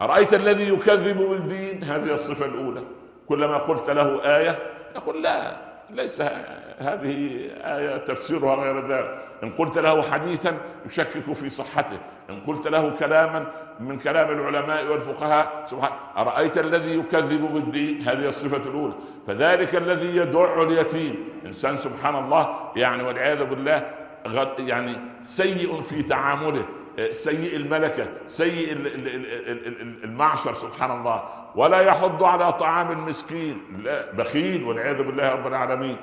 أرأيت 0.02 0.34
الذي 0.34 0.70
يكذب 0.70 1.18
بالدين؟ 1.18 1.84
هذه 1.84 2.13
الصفة 2.13 2.46
الأولى. 2.46 2.84
كلما 3.30 3.58
قلت 3.58 3.89
له 3.89 4.38
آية 4.38 4.60
يقول 4.96 5.24
لا 5.24 5.58
ليس 5.89 6.22
هذه 6.78 7.50
آية 7.63 7.98
تفسيرها 7.98 8.56
غير 8.56 8.88
ذلك. 8.88 9.22
إن 9.44 9.52
قلت 9.52 9.78
له 9.78 10.02
حديثا 10.02 10.58
يشكك 10.86 11.34
في 11.34 11.50
صحته. 11.50 11.98
إن 12.30 12.39
قلت 12.39 12.68
له 12.68 12.89
كلاما 12.89 13.48
من 13.80 13.98
كلام 13.98 14.32
العلماء 14.32 14.92
والفقهاء. 14.92 15.64
سبحان 15.66 15.92
أرأيت 16.18 16.58
الذي 16.58 17.00
يكذب 17.00 17.54
بالدين؟ 17.54 18.02
هذه 18.02 18.28
الصفة 18.28 18.70
الأولى. 18.70 18.94
فذلك 19.28 19.76
الذي 19.76 20.18
يدع 20.18 20.62
اليتيم. 20.62 21.16
إنسان 21.46 21.78
سبحان 21.78 22.16
الله 22.16 22.56
يعني 22.76 23.04
والعياذ 23.04 23.44
بالله 23.44 23.92
يعني 24.60 24.98
سيء 25.22 25.82
في 25.82 26.04
تعامله 26.04 26.66
سيء 27.12 27.56
الملكة 27.56 28.08
سيء 28.28 28.78
المعشر 30.04 30.54
سبحان 30.54 30.92
الله. 30.92 31.24
ولا 31.56 31.80
يحض 31.80 32.24
على 32.24 32.54
طعام 32.54 32.92
المسكين. 32.92 33.62
لا 33.84 34.12
بخيل 34.12 34.64
والعياذ 34.64 35.04
بالله 35.04 35.32
رب 35.32 35.48
العالمين. 35.48 35.98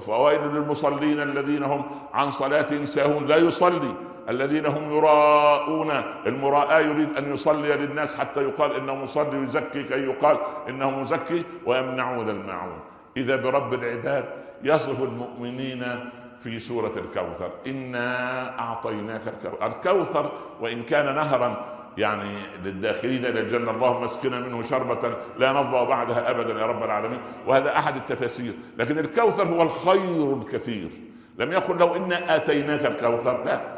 فويل 0.00 0.40
للمصلين 0.40 1.20
الذين 1.20 1.62
هم 1.62 1.90
عن 2.14 2.30
صلاتهم 2.30 2.86
ساهون. 2.86 3.26
لا 3.26 3.36
يصلي. 3.36 3.94
الذين 4.28 4.66
هم 4.66 4.92
يراءون. 4.92 5.90
المراءة 6.26 6.78
يريد 6.78 7.16
أن 7.16 7.32
يصلي 7.32 7.76
للناس 7.76 8.16
حتى 8.16 8.42
يقال 8.42 8.76
إنه 8.76 8.94
مصلي 8.94 9.38
ويزكي 9.38 9.82
كي 9.82 10.04
يقال 10.04 10.38
إنه 10.68 10.90
مزكي 10.90 11.44
ويمنعون 11.66 12.28
الماعون 12.28 12.78
إذا 13.16 13.36
برب 13.36 13.74
العباد 13.74 14.24
يصف 14.62 15.02
المؤمنين 15.02 16.10
في 16.40 16.60
سورة 16.60 16.92
الكوثر. 16.96 17.50
إنا 17.66 18.58
أعطيناك 18.58 19.22
الكوثر. 19.28 19.66
الكوثر 19.66 20.32
وإن 20.60 20.82
كان 20.82 21.14
نهرا 21.14 21.78
يعني 21.98 22.34
للداخلين 22.64 23.26
إلى 23.26 23.40
الجنه 23.40 23.70
اللهم 23.70 24.04
اسقنا 24.04 24.40
منه 24.40 24.62
شربة 24.62 25.16
لا 25.38 25.52
نضع 25.52 25.84
بعدها 25.84 26.30
أبدا 26.30 26.60
يا 26.60 26.66
رب 26.66 26.82
العالمين. 26.82 27.20
وهذا 27.46 27.78
أحد 27.78 27.96
التفاسير. 27.96 28.54
لكن 28.78 28.98
الكوثر 28.98 29.48
هو 29.48 29.62
الخير 29.62 30.34
الكثير. 30.34 30.90
لم 31.38 31.52
يقل 31.52 31.76
لو 31.76 31.96
إنا 31.96 32.36
آتيناك 32.36 32.86
الكوثر. 32.86 33.44
لا. 33.44 33.77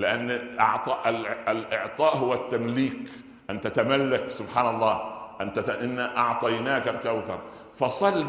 لأن 0.00 0.56
اعطاء 0.60 1.00
الإعطاء 1.48 2.16
هو 2.16 2.34
التمليك. 2.34 3.04
أن 3.50 3.60
تتملك 3.60 4.28
سبحان 4.32 4.66
الله. 4.74 4.96
أن 5.40 5.52
تت... 5.52 5.68
انا 5.68 6.16
أعطيناك 6.16 6.88
الكوثر. 6.88 7.38
فصل 7.76 8.26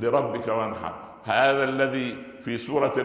لربك 0.00 0.48
وانحر. 0.48 0.94
هذا 1.24 1.64
الذي 1.64 2.16
في 2.44 2.58
سورة 2.58 2.96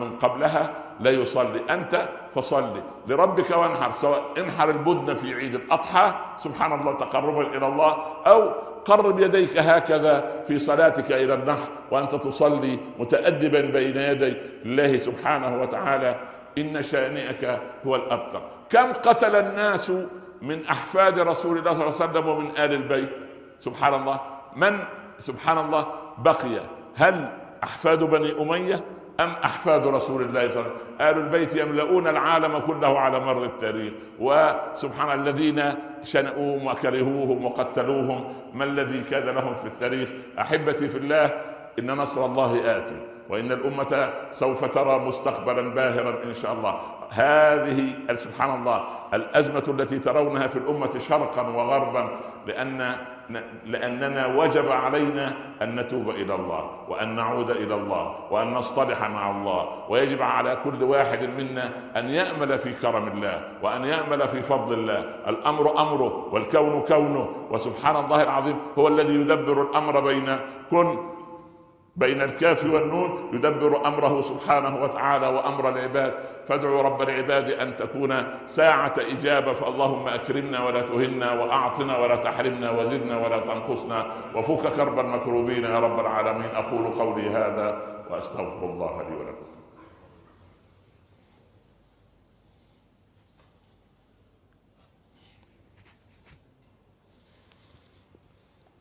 من 0.00 0.16
قبلها 0.20 0.70
لا 1.00 1.10
يصلي. 1.10 1.60
أنت 1.70 2.08
فصلي 2.34 2.82
لربك 3.08 3.50
وانحر. 3.50 3.90
سواء 3.90 4.22
انحر 4.38 4.70
البدن 4.70 5.14
في 5.14 5.34
عيد 5.34 5.54
الأضحى 5.54 6.06
سبحان 6.36 6.80
الله 6.80 6.92
تقربا 6.96 7.56
إلى 7.56 7.66
الله 7.66 7.92
أو 8.26 8.40
قرب 8.84 9.20
يديك 9.20 9.56
هكذا 9.56 10.44
في 10.46 10.58
صلاتك 10.58 11.12
إلى 11.12 11.34
النحر 11.34 11.68
وأنت 11.90 12.14
تصلي 12.14 12.78
متأدبا 12.98 13.60
بين 13.60 13.96
يدي 13.96 14.36
الله 14.64 14.96
سبحانه 14.96 15.62
وتعالى. 15.62 16.12
إن 16.58 16.82
شانئك 16.82 17.60
هو 17.86 17.96
الأبتر. 17.96 18.42
كم 18.70 18.92
قتل 18.92 19.36
الناس 19.36 19.92
من 20.42 20.66
أحفاد 20.66 21.18
رسول 21.18 21.58
الله 21.58 21.72
صلى 21.72 21.86
الله 21.86 22.00
عليه 22.00 22.10
وسلم 22.10 22.26
ومن 22.28 22.50
آل 22.50 22.72
البيت؟ 22.72 23.10
سبحان 23.58 23.94
الله. 23.94 24.20
من 24.56 24.78
سبحان 25.18 25.58
الله 25.58 25.86
بقي؟ 26.18 26.60
هل 26.96 27.28
أحفاد 27.64 28.04
بني 28.04 28.42
أمية 28.42 28.84
أم 29.20 29.30
أحفاد 29.44 29.86
رسول 29.86 30.22
الله 30.22 30.48
صلى 30.48 30.60
الله 30.60 30.70
عليه 30.70 30.70
وسلم؟ 30.70 30.76
آل 31.00 31.18
البيت 31.18 31.56
يملؤون 31.56 32.06
العالم 32.06 32.58
كله 32.58 32.98
على 32.98 33.20
مر 33.20 33.44
التاريخ. 33.44 33.92
وسبحان 34.20 35.20
الذين 35.20 35.74
شنؤوهم 36.02 36.66
وكرهوهم 36.66 37.44
وقتلوهم 37.44 38.34
ما 38.54 38.64
الذي 38.64 39.00
كان 39.00 39.34
لهم 39.34 39.54
في 39.54 39.66
التاريخ؟ 39.66 40.08
أحبتي 40.40 40.88
في 40.88 40.98
الله 40.98 41.30
إن 41.78 41.90
نصر 41.90 42.26
الله 42.26 42.76
آتي 42.78 42.96
وإن 43.28 43.52
الأمة 43.52 44.12
سوف 44.30 44.64
ترى 44.64 44.98
مستقبلا 44.98 45.74
باهرا 45.74 46.24
إن 46.24 46.32
شاء 46.32 46.52
الله. 46.52 46.80
هذه 47.10 47.94
سبحان 48.14 48.60
الله 48.60 48.84
الأزمة 49.14 49.64
التي 49.68 49.98
ترونها 49.98 50.46
في 50.46 50.56
الأمة 50.56 50.98
شرقا 50.98 51.42
وغربا 51.42 52.08
لأن 52.46 52.96
لأننا 53.64 54.26
وجب 54.26 54.68
علينا 54.68 55.36
أن 55.62 55.80
نتوب 55.80 56.10
إلى 56.10 56.34
الله 56.34 56.70
وأن 56.88 57.16
نعود 57.16 57.50
إلى 57.50 57.74
الله 57.74 58.14
وأن 58.30 58.54
نصطلح 58.54 59.02
مع 59.08 59.30
الله. 59.30 59.68
ويجب 59.88 60.22
على 60.22 60.58
كل 60.64 60.82
واحد 60.82 61.22
منا 61.38 61.72
أن 61.96 62.10
يأمل 62.10 62.58
في 62.58 62.72
كرم 62.72 63.08
الله 63.08 63.40
وأن 63.62 63.84
يأمل 63.84 64.28
في 64.28 64.42
فضل 64.42 64.78
الله. 64.78 65.04
الأمر 65.28 65.80
أمره 65.80 66.28
والكون 66.32 66.80
كونه. 66.80 67.28
وسبحان 67.50 67.96
الله 68.04 68.22
العظيم 68.22 68.56
هو 68.78 68.88
الذي 68.88 69.14
يدبر 69.14 69.62
الأمر 69.62 70.00
بين 70.00 70.38
كن 70.70 71.13
بين 71.96 72.22
الكاف 72.22 72.64
والنون 72.64 73.30
يدبر 73.32 73.86
أمره 73.86 74.20
سبحانه 74.20 74.82
وتعالى 74.82 75.26
وأمر 75.26 75.68
العباد. 75.68 76.14
فادعوا 76.44 76.82
رب 76.82 77.02
العباد 77.02 77.50
أن 77.50 77.76
تكون 77.76 78.24
ساعة 78.46 78.94
إجابة 78.98 79.52
فاللهم 79.52 80.08
أكرمنا 80.08 80.66
ولا 80.66 80.82
تهنا 80.82 81.32
وأعطنا 81.32 81.98
ولا 81.98 82.16
تحرمنا 82.16 82.70
وزدنا 82.70 83.26
ولا 83.26 83.38
تنقصنا 83.38 84.06
وفك 84.34 84.72
كرب 84.72 84.98
المكروبين. 84.98 85.64
يا 85.64 85.78
رب 85.78 86.00
العالمين 86.00 86.50
أقول 86.54 86.86
قولي 86.86 87.30
هذا 87.30 87.82
وأستغفر 88.10 88.66
الله 88.66 89.02
لي 89.02 89.16
ولكم. 89.16 89.53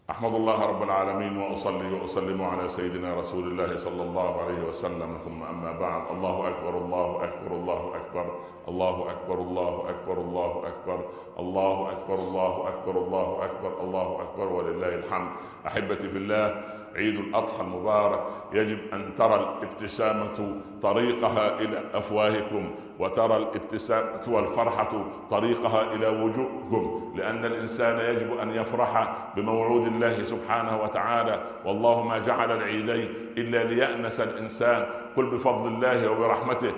احمد 0.09 0.33
الله 0.35 0.65
رب 0.65 0.83
العالمين 0.83 1.37
واصلي 1.37 1.93
واسلم 2.01 2.41
على 2.41 2.69
سيدنا 2.69 3.13
رسول 3.15 3.47
الله 3.51 3.77
صلى 3.77 4.03
الله 4.03 4.41
عليه 4.41 4.59
وسلم 4.69 5.17
ثم 5.23 5.43
اما 5.43 5.71
بعد 5.71 6.01
الله 6.11 6.47
اكبر 6.47 6.77
الله 6.77 7.23
اكبر 7.23 7.51
الله 7.55 7.95
اكبر 7.95 8.25
الله 8.67 9.11
اكبر 9.11 9.39
الله 9.39 9.89
اكبر 9.89 10.17
الله 10.19 10.67
اكبر 10.67 10.99
الله 11.39 11.91
اكبر 11.91 12.15
الله 12.15 12.67
اكبر 12.67 12.97
الله 13.01 13.43
اكبر 13.45 13.83
الله 13.83 14.21
اكبر 14.21 14.53
ولله 14.53 14.95
الحمد 14.95 15.31
احبتي 15.67 16.09
في 16.09 16.17
الله 16.17 16.63
عيد 16.95 17.15
الاضحى 17.19 17.61
المبارك 17.61 18.21
يجب 18.53 18.79
ان 18.93 19.15
ترى 19.15 19.35
الابتسامه 19.35 20.61
طريقها 20.81 21.59
إلى 21.59 21.83
افواهكم 21.93 22.71
وترى 22.99 23.35
الابتسامه 23.35 24.21
والفرحه 24.27 25.05
طريقها 25.29 25.93
إلى 25.93 26.07
وجوهكم 26.07 27.13
لأن 27.15 27.45
الإنسان 27.45 28.15
يجب 28.15 28.37
أن 28.37 28.49
يفرح 28.49 29.15
بموعود 29.35 29.87
الله 29.87 30.23
سبحانه 30.23 30.83
وتعالى. 30.83 31.43
والله 31.65 32.03
ما 32.03 32.17
جعل 32.17 32.51
العيدين 32.51 33.15
إلا 33.37 33.63
ليأنس 33.63 34.19
الإنسان. 34.19 34.85
قل 35.17 35.25
بفضل 35.25 35.67
الله 35.67 36.11
وبرحمته 36.11 36.71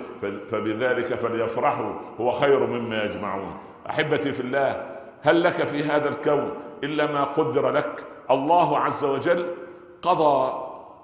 فبذلك 0.50 1.14
فليفرحوا 1.14 1.92
هو 2.20 2.32
خير 2.32 2.66
مما 2.66 3.04
يجمعون. 3.04 3.56
أحبتي 3.90 4.32
في 4.32 4.40
الله 4.40 4.96
هل 5.22 5.42
لك 5.42 5.52
في 5.52 5.82
هذا 5.82 6.08
الكون 6.08 6.50
إلا 6.84 7.12
ما 7.12 7.24
قدر 7.24 7.70
لك؟ 7.70 8.04
الله 8.30 8.78
عز 8.78 9.04
وجل 9.04 9.54
قضى 10.02 10.52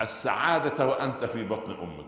السعادة 0.03 0.87
وأنت 0.87 1.25
في 1.25 1.45
بطن 1.45 1.73
أمك 1.83 2.05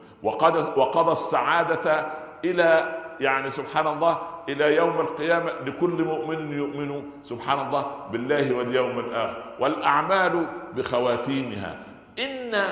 وقضى 0.77 1.12
السعادة 1.12 2.07
إلى 2.45 2.99
يعني 3.21 3.51
سبحان 3.51 3.87
الله 3.87 4.19
إلى 4.49 4.77
يوم 4.77 5.01
القيامة 5.01 5.51
لكل 5.67 6.05
مؤمن 6.05 6.53
يؤمن 6.53 7.03
سبحان 7.23 7.67
الله 7.67 7.87
بالله 8.13 8.53
واليوم 8.55 8.99
الآخر 8.99 9.43
والأعمال 9.61 10.47
بخواتيمها. 10.77 11.77
إن 12.19 12.65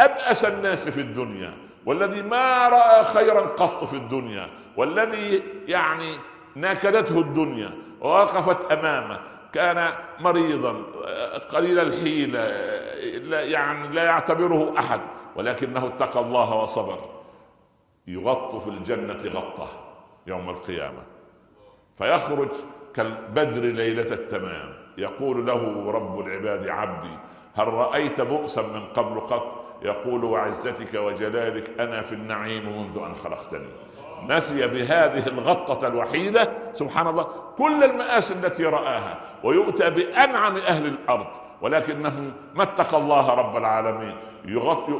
أبأس 0.00 0.44
الناس 0.44 0.88
في 0.88 1.00
الدنيا 1.00 1.52
والذي 1.86 2.22
ما 2.22 2.68
رأى 2.68 3.04
خيرا 3.04 3.40
قط 3.40 3.84
في 3.84 3.96
الدنيا 3.96 4.48
والذي 4.76 5.42
يعني 5.68 6.12
ناكدته 6.54 7.18
الدنيا 7.18 7.70
ووقفت 8.00 8.72
أمامه 8.72 9.18
كان 9.52 9.92
مريضا 10.20 10.82
قليل 11.48 11.78
الحيلة 11.78 12.40
يعني 13.38 13.88
لا 13.88 14.04
يعتبره 14.04 14.74
أحد 14.78 15.00
ولكنه 15.36 15.86
اتقى 15.86 16.20
الله 16.20 16.54
وصبر. 16.54 16.98
يغط 18.06 18.54
في 18.56 18.68
الجنة 18.68 19.20
غطة 19.34 19.68
يوم 20.26 20.50
القيامة. 20.50 21.02
فيخرج 21.98 22.48
كالبدر 22.94 23.62
ليلة 23.62 24.12
التمام. 24.12 24.80
يقول 24.98 25.46
له 25.46 25.90
رب 25.90 26.20
العباد 26.20 26.68
عبدي 26.68 27.16
هل 27.54 27.68
رأيت 27.68 28.20
بؤسا 28.20 28.62
من 28.62 28.80
قبل 28.80 29.20
قط؟ 29.20 29.64
يقول 29.82 30.24
وعزتك 30.24 30.94
وجلالك 30.94 31.80
أنا 31.80 32.02
في 32.02 32.12
النعيم 32.12 32.78
منذ 32.78 32.98
أن 32.98 33.14
خلقتني. 33.14 33.68
نسي 34.28 34.66
بهذه 34.66 35.26
الغطة 35.26 35.86
الوحيدة 35.86 36.52
سبحان 36.72 37.06
الله 37.06 37.26
كل 37.56 37.84
المآسي 37.84 38.34
التي 38.34 38.64
رآها 38.64 39.20
ويؤتى 39.44 39.90
بأنعم 39.90 40.56
أهل 40.56 40.86
الأرض. 40.86 41.26
ولكنه 41.62 42.32
ما 42.54 42.62
اتقى 42.62 42.98
الله 42.98 43.34
رب 43.34 43.56
العالمين. 43.56 44.16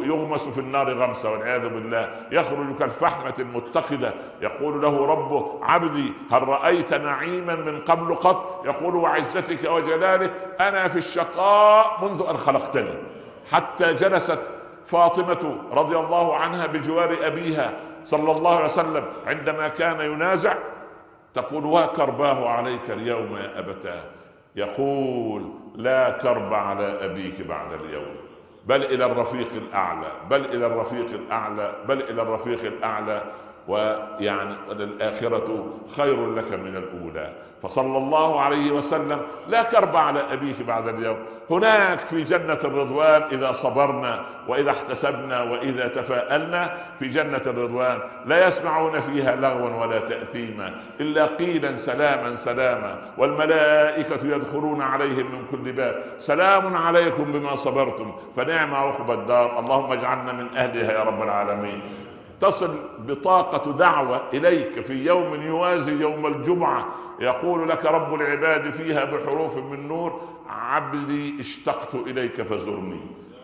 يغمس 0.05 0.49
في 0.49 0.59
النار 0.61 0.93
غمسة 0.93 1.33
والعياذ 1.33 1.69
بالله. 1.69 2.17
يخرج 2.33 2.77
كالفحمة 2.77 3.35
المتقدة. 3.39 4.15
يقول 4.41 4.83
له 4.83 5.07
ربه 5.07 5.59
عبدي 5.63 6.13
هل 6.33 6.49
رأيت 6.49 6.95
نعيما 6.95 7.55
من 7.55 7.81
قبل 7.81 8.15
قط؟ 8.15 8.63
يقول 8.67 8.97
وعزتك 8.97 9.71
وجلالك 9.71 10.33
أنا 10.61 10.89
في 10.89 10.97
الشقاء 10.97 11.99
منذ 12.03 12.27
أن 12.29 12.37
خلقتني. 12.37 12.95
حتى 13.53 13.93
جلست 13.93 14.41
فاطمة 14.87 15.57
رضي 15.73 15.97
الله 15.97 16.37
عنها 16.37 16.67
بجوار 16.67 17.17
أبيها 17.23 17.73
صلى 18.05 18.33
الله 18.33 18.55
عليه 18.55 18.65
وسلم 18.65 19.05
عندما 19.27 19.69
كان 19.69 20.01
ينازع 20.01 20.55
تقول 21.35 21.65
وكرباه 21.67 22.49
عليك 22.49 22.91
اليوم 22.91 23.37
يا 23.37 23.59
أبتاه. 23.59 24.03
يقول 24.57 25.51
لا 25.83 26.11
كرب 26.11 26.55
على 26.55 27.05
أبيك 27.05 27.43
بعد 27.43 27.73
اليوم. 27.73 28.17
بل 28.67 28.83
إلى 28.85 29.05
الرفيق 29.05 29.49
الأعلى 29.57 30.13
بل 30.31 30.45
إلى 30.45 30.67
الرفيق 30.67 31.11
الأعلى 31.11 31.75
بل 31.89 32.03
إلى 32.03 32.23
الرفيق 32.23 32.65
الأعلى. 32.65 33.23
ويعني 33.71 34.55
الآخرة 34.71 35.67
خير 35.97 36.35
لك 36.35 36.53
من 36.53 36.77
الأولى. 36.77 37.33
فصلى 37.63 37.99
الله 37.99 38.41
عليه 38.41 38.73
وسلم 38.73 39.21
لا 39.49 39.63
كرب 39.63 39.97
على 39.97 40.21
أبيه 40.33 40.65
بعد 40.67 40.89
اليوم. 40.89 41.17
هناك 41.51 41.99
في 41.99 42.23
جنة 42.23 42.59
الرضوان 42.65 43.23
إذا 43.33 43.53
صبرنا 43.53 44.23
وإذا 44.49 44.71
احتسبنا 44.71 45.43
وإذا 45.43 45.89
تفاءلنا 45.89 46.77
في 46.99 47.09
جنة 47.09 47.43
الرضوان 47.47 47.99
لا 48.27 48.47
يسمعون 48.47 49.01
فيها 49.01 49.37
لغوا 49.37 49.85
ولا 49.85 49.99
تأثيما 49.99 50.75
إلا 51.01 51.27
قيلا 51.27 51.77
سلاما 51.77 52.37
سلاما. 52.37 52.99
والملائكة 53.19 54.37
يدخلون 54.37 54.83
عليهم 54.83 55.27
من 55.33 55.43
كل 55.51 55.73
باب. 55.73 56.05
سلام 56.19 56.77
عليكم 56.77 57.33
بما 57.33 57.55
صبرتم. 57.55 58.13
فنعم 58.37 58.75
عقب 58.75 59.11
الدار. 59.11 59.59
اللهم 59.59 59.93
اجعلنا 59.93 60.33
من 60.33 60.57
أهلها 60.57 60.93
يا 60.93 61.03
رب 61.03 61.23
العالمين. 61.23 61.83
تصل 62.41 62.79
بطاقة 62.99 63.73
دعوة 63.73 64.23
إليك 64.35 64.81
في 64.81 65.07
يوم 65.07 65.43
يوازي 65.43 66.01
يوم 66.01 66.27
الجمعة 66.27 66.87
يقول 67.21 67.69
لك 67.69 67.85
رب 67.85 68.15
العباد 68.15 68.71
فيها 68.71 69.05
بحروف 69.05 69.59
من 69.59 69.89
نور 69.89 70.21
عبدي 70.49 71.41
اشتقت 71.41 71.95
إليك 71.95 72.43
فزرني. 72.43 73.01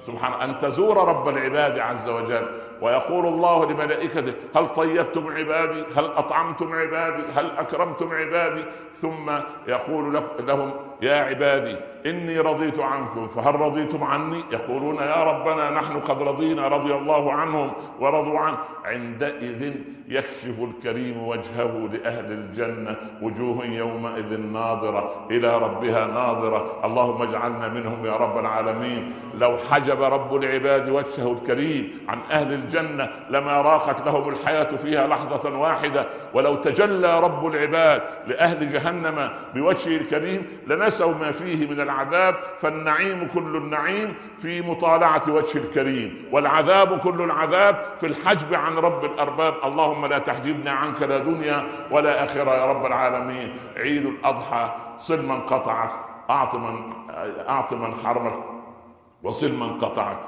سبحان 0.06 0.50
أن 0.50 0.58
تزور 0.58 1.08
رب 1.08 1.28
العباد 1.28 1.78
عز 1.78 2.08
وجل. 2.08 2.48
ويقول 2.82 3.26
الله 3.26 3.64
لملائكته 3.72 4.34
هل 4.56 4.68
طيبتم 4.68 5.28
عبادي؟ 5.28 5.84
هل 5.96 6.04
أطعمتم 6.04 6.72
عبادي؟ 6.72 7.22
هل 7.34 7.50
أكرمتم 7.50 8.12
عبادي؟ 8.12 8.64
ثم 8.94 9.30
يقول 9.68 10.22
لهم 10.40 10.70
يا 11.02 11.14
عبادي 11.14 11.76
إني 12.06 12.40
رضيت 12.40 12.80
عنكم 12.80 13.28
فهل 13.28 13.60
رضيتم 13.60 14.04
عني؟ 14.04 14.42
يقولون 14.52 14.96
يا 14.96 15.22
ربنا 15.24 15.70
نحن 15.70 16.00
قد 16.00 16.22
رضينا 16.22 16.68
رضي 16.68 16.94
الله 16.94 17.32
عنهم 17.32 17.72
ورضوا 18.00 18.38
عنه. 18.38 18.56
عندئذ 18.84 19.74
يكشف 20.08 20.60
الكريم 20.60 21.26
وجهه 21.26 21.88
لأهل 21.92 22.32
الجنة 22.32 22.96
وجوه 23.22 23.64
يومئذ 23.64 24.40
ناظرة 24.40 25.26
إلى 25.30 25.58
ربها 25.58 26.06
ناظرة. 26.06 26.80
اللهم 26.84 27.22
اجعلنا 27.22 27.68
منهم 27.68 28.06
يا 28.06 28.16
رب 28.16 28.38
العالمين. 28.38 29.12
لو 29.34 29.56
حجب 29.70 30.02
رب 30.02 30.34
العباد 30.34 30.88
وجهه 30.88 31.32
الكريم 31.32 32.00
عن 32.08 32.18
أهل 32.30 32.52
الجنة 32.52 33.10
لما 33.30 33.60
راقت 33.60 34.06
لهم 34.06 34.28
الحياة 34.28 34.76
فيها 34.76 35.06
لحظة 35.06 35.58
واحدة. 35.58 36.06
ولو 36.34 36.54
تجلى 36.54 37.20
رب 37.20 37.46
العباد 37.46 38.02
لأهل 38.26 38.68
جهنم 38.68 39.30
بوجهه 39.54 39.96
الكريم 39.96 40.46
لنسوا 40.86 41.14
ما 41.14 41.32
فيه 41.32 41.66
من 41.66 41.80
العذاب 41.80 42.34
فالنعيم 42.58 43.28
كل 43.34 43.56
النعيم 43.56 44.14
في 44.38 44.62
مطالعة 44.62 45.22
وجه 45.28 45.58
الكريم. 45.58 46.24
والعذاب 46.32 46.98
كل 46.98 47.22
العذاب 47.22 47.84
في 47.98 48.06
الحجب 48.06 48.54
عن 48.54 48.74
رب 48.76 49.04
الأرباب. 49.04 49.54
اللهم 49.64 50.06
لا 50.06 50.18
تحجبنا 50.18 50.70
عنك 50.70 51.02
لا 51.02 51.18
دنيا 51.18 51.66
ولا 51.90 52.24
آخرة 52.24 52.50
يا 52.50 52.66
رب 52.66 52.86
العالمين. 52.86 53.56
عيد 53.76 54.06
الأضحى 54.06 54.70
صل 54.98 55.26
من 55.26 55.40
قطعك 55.40 55.90
أعط 56.30 56.54
من 56.54 56.92
أعط 57.48 57.72
من 57.72 57.94
حرمك 58.04 58.38
وصل 59.22 59.52
من 59.52 59.78
قطعك. 59.78 60.18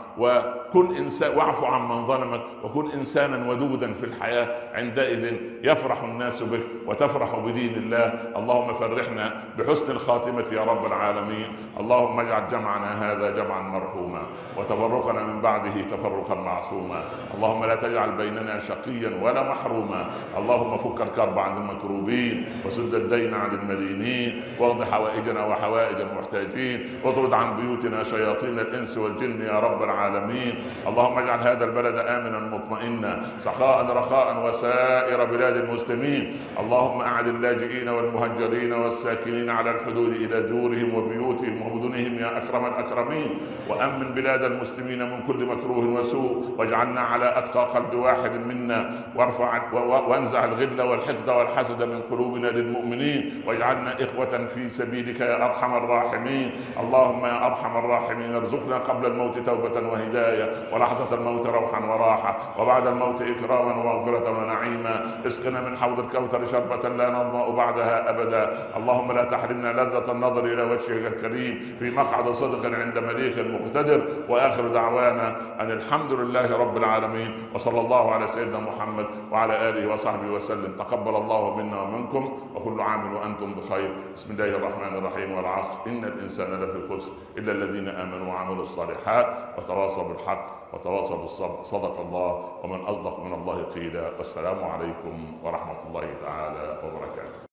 وكن 0.69 0.95
انسان 0.95 1.37
واعف 1.37 1.65
عن 1.65 1.89
من 1.89 2.07
ظلمك 2.07 2.41
وكن 2.65 2.91
إنسانا 2.91 3.51
ودودا 3.51 3.93
في 3.93 4.05
الحياة 4.05 4.49
عندئذ 4.75 5.35
يفرح 5.63 6.03
الناس 6.03 6.43
بك 6.43 6.67
وتفرح 6.87 7.39
بدين 7.39 7.75
الله. 7.75 8.07
اللهم 8.37 8.75
فرحنا 8.75 9.43
بحسن 9.59 9.93
الخاتمة 9.93 10.45
يا 10.53 10.65
رب 10.65 10.87
العالمين. 10.87 11.53
اللهم 11.81 12.21
اجعل 12.21 12.49
جمعنا 12.49 13.13
هذا 13.13 13.31
جمعا 13.31 13.61
مرحوما 13.61 14.23
وتفرقنا 14.57 15.25
من 15.25 15.41
بعده 15.41 15.81
تفرقا 15.81 16.35
معصوما. 16.35 17.05
اللهم 17.35 17.65
لا 17.65 17.75
تجعل 17.75 18.13
بيننا 18.13 18.59
شقيا 18.59 19.21
ولا 19.23 19.51
محروما. 19.51 20.11
اللهم 20.39 20.79
فك 20.79 21.01
الكرب 21.03 21.39
عن 21.39 21.57
المكروبين 21.57 22.63
وسد 22.67 22.95
الدين 22.95 23.35
عن 23.35 23.51
المدينين 23.51 24.43
واقض 24.61 24.85
حوائجنا 24.85 25.47
وحوائج 25.47 26.01
المحتاجين 26.01 27.01
واطرد 27.05 27.35
عن 27.35 27.57
بيوتنا 27.57 28.03
شياطين 28.05 28.59
الإنس 28.59 28.99
والجن 28.99 29.41
يا 29.41 29.59
رب 29.59 29.83
العالمين. 29.83 30.58
اللهم 30.89 31.19
اجعل 31.19 31.41
هذا 31.41 31.65
البلد 31.65 31.97
آمنا 31.97 32.39
مطمئنا 32.39 33.23
سخاء 33.39 33.87
رخاء 33.87 34.47
وسائر 34.47 35.25
بلاد 35.25 35.57
المسلمين. 35.57 36.37
اللهم 36.61 37.01
أعد 37.01 37.27
اللاجئين 37.27 37.89
والمهجرين 37.89 38.73
والساكنين 38.73 39.51
على 39.51 39.71
الحدود 39.71 40.13
إلى 40.13 40.43
دورهم 40.43 40.95
وبيوتهم 40.95 41.63
ومدنهم 41.63 42.15
يا 42.15 42.39
أكرم 42.39 42.65
الأكرمين. 42.67 43.31
وأمن 43.69 44.15
بلاد 44.15 44.45
المسلمين 44.45 45.11
من 45.11 45.23
كل 45.27 45.45
مكروه 45.45 45.87
وسوء. 45.87 46.55
واجعلنا 46.59 47.01
على 47.01 47.39
أتقى 47.39 47.65
قلب 47.65 47.95
واحد 47.95 48.47
منا. 48.47 49.05
وارفع 49.17 49.73
وانزع 50.09 50.45
الغل 50.45 50.83
والحقد 50.83 51.29
والحسد 51.29 51.83
من 51.83 52.01
قلوبنا 52.01 52.47
للمؤمنين. 52.47 53.43
واجعلنا 53.47 54.05
إخوة 54.05 54.47
في 54.47 54.69
سبيلك 54.69 55.21
يا 55.21 55.45
أرحم 55.45 55.75
الراحمين. 55.75 56.51
اللهم 56.81 57.25
يا 57.25 57.47
أرحم 57.47 57.77
الراحمين 57.77 58.35
ارزقنا 58.35 58.79
قبل 58.79 59.07
الموت 59.07 59.39
توبة 59.39 59.89
وهداية. 59.89 60.48
ولحظة 60.73 61.15
الموت 61.15 61.47
روحا 61.47 61.85
وراحة 61.85 62.39
وبعد 62.59 62.87
الموت 62.87 63.23
إكراما 63.23 63.73
ومغفرة 63.77 64.31
ونعيما. 64.39 65.21
اسقنا 65.27 65.61
من 65.61 65.77
حوض 65.77 65.99
الكوثر 66.01 66.45
شربة 66.45 66.89
لا 66.89 67.11
نظمأ 67.11 67.49
بعدها 67.49 68.11
أبدا. 68.11 68.69
اللهم 68.77 69.13
لا 69.13 69.25
تحرمنا 69.25 69.73
لذة 69.73 70.13
النظر 70.13 70.45
إلى 70.45 70.63
وجهك 70.63 71.13
الكريم 71.13 71.77
في 71.79 71.91
مقعد 71.91 72.31
صدق 72.31 72.79
عند 72.79 72.99
مليك 72.99 73.39
مقتدر. 73.39 74.09
وآخر 74.29 74.69
دعوانا 74.69 75.37
أن 75.61 75.71
الحمد 75.71 76.13
لله 76.13 76.57
رب 76.57 76.77
العالمين 76.77 77.51
وصلى 77.55 77.81
الله 77.81 78.13
على 78.13 78.27
سيدنا 78.27 78.59
محمد 78.59 79.07
وعلى 79.33 79.69
آله 79.69 79.93
وصحبه 79.93 80.31
وسلم. 80.31 80.77
تقبل 80.77 81.17
الله 81.17 81.57
منا 81.57 81.83
ومنكم 81.83 82.39
وكل 82.55 82.81
عام 82.81 83.15
وأنتم 83.15 83.55
بخير. 83.55 83.91
بسم 84.15 84.33
الله 84.33 84.49
الرحمن 84.49 84.97
الرحيم 84.97 85.33
والعصر. 85.33 85.79
إن 85.87 86.05
الإنسان 86.05 86.61
لفي 86.61 86.95
خسر 86.95 87.13
إلا 87.39 87.53
الذين 87.53 87.89
آمنوا 87.89 88.29
وعملوا 88.29 88.63
الصالحات 88.63 89.27
وتواصوا 89.59 89.89
وتواصوا 89.89 90.05
بالحق 90.39 90.75
وتواصوا 90.75 91.17
بالصبر. 91.17 91.63
صدق 91.63 92.01
الله 92.01 92.31
ومن 92.65 92.81
أصدق 92.81 93.21
من 93.21 93.33
الله 93.35 93.63
قيلا. 93.75 94.11
والسلام 94.19 94.65
عليكم 94.65 95.15
ورحمة 95.45 95.81
الله 95.87 96.07
تعالى 96.23 96.83
وبركاته. 96.85 97.48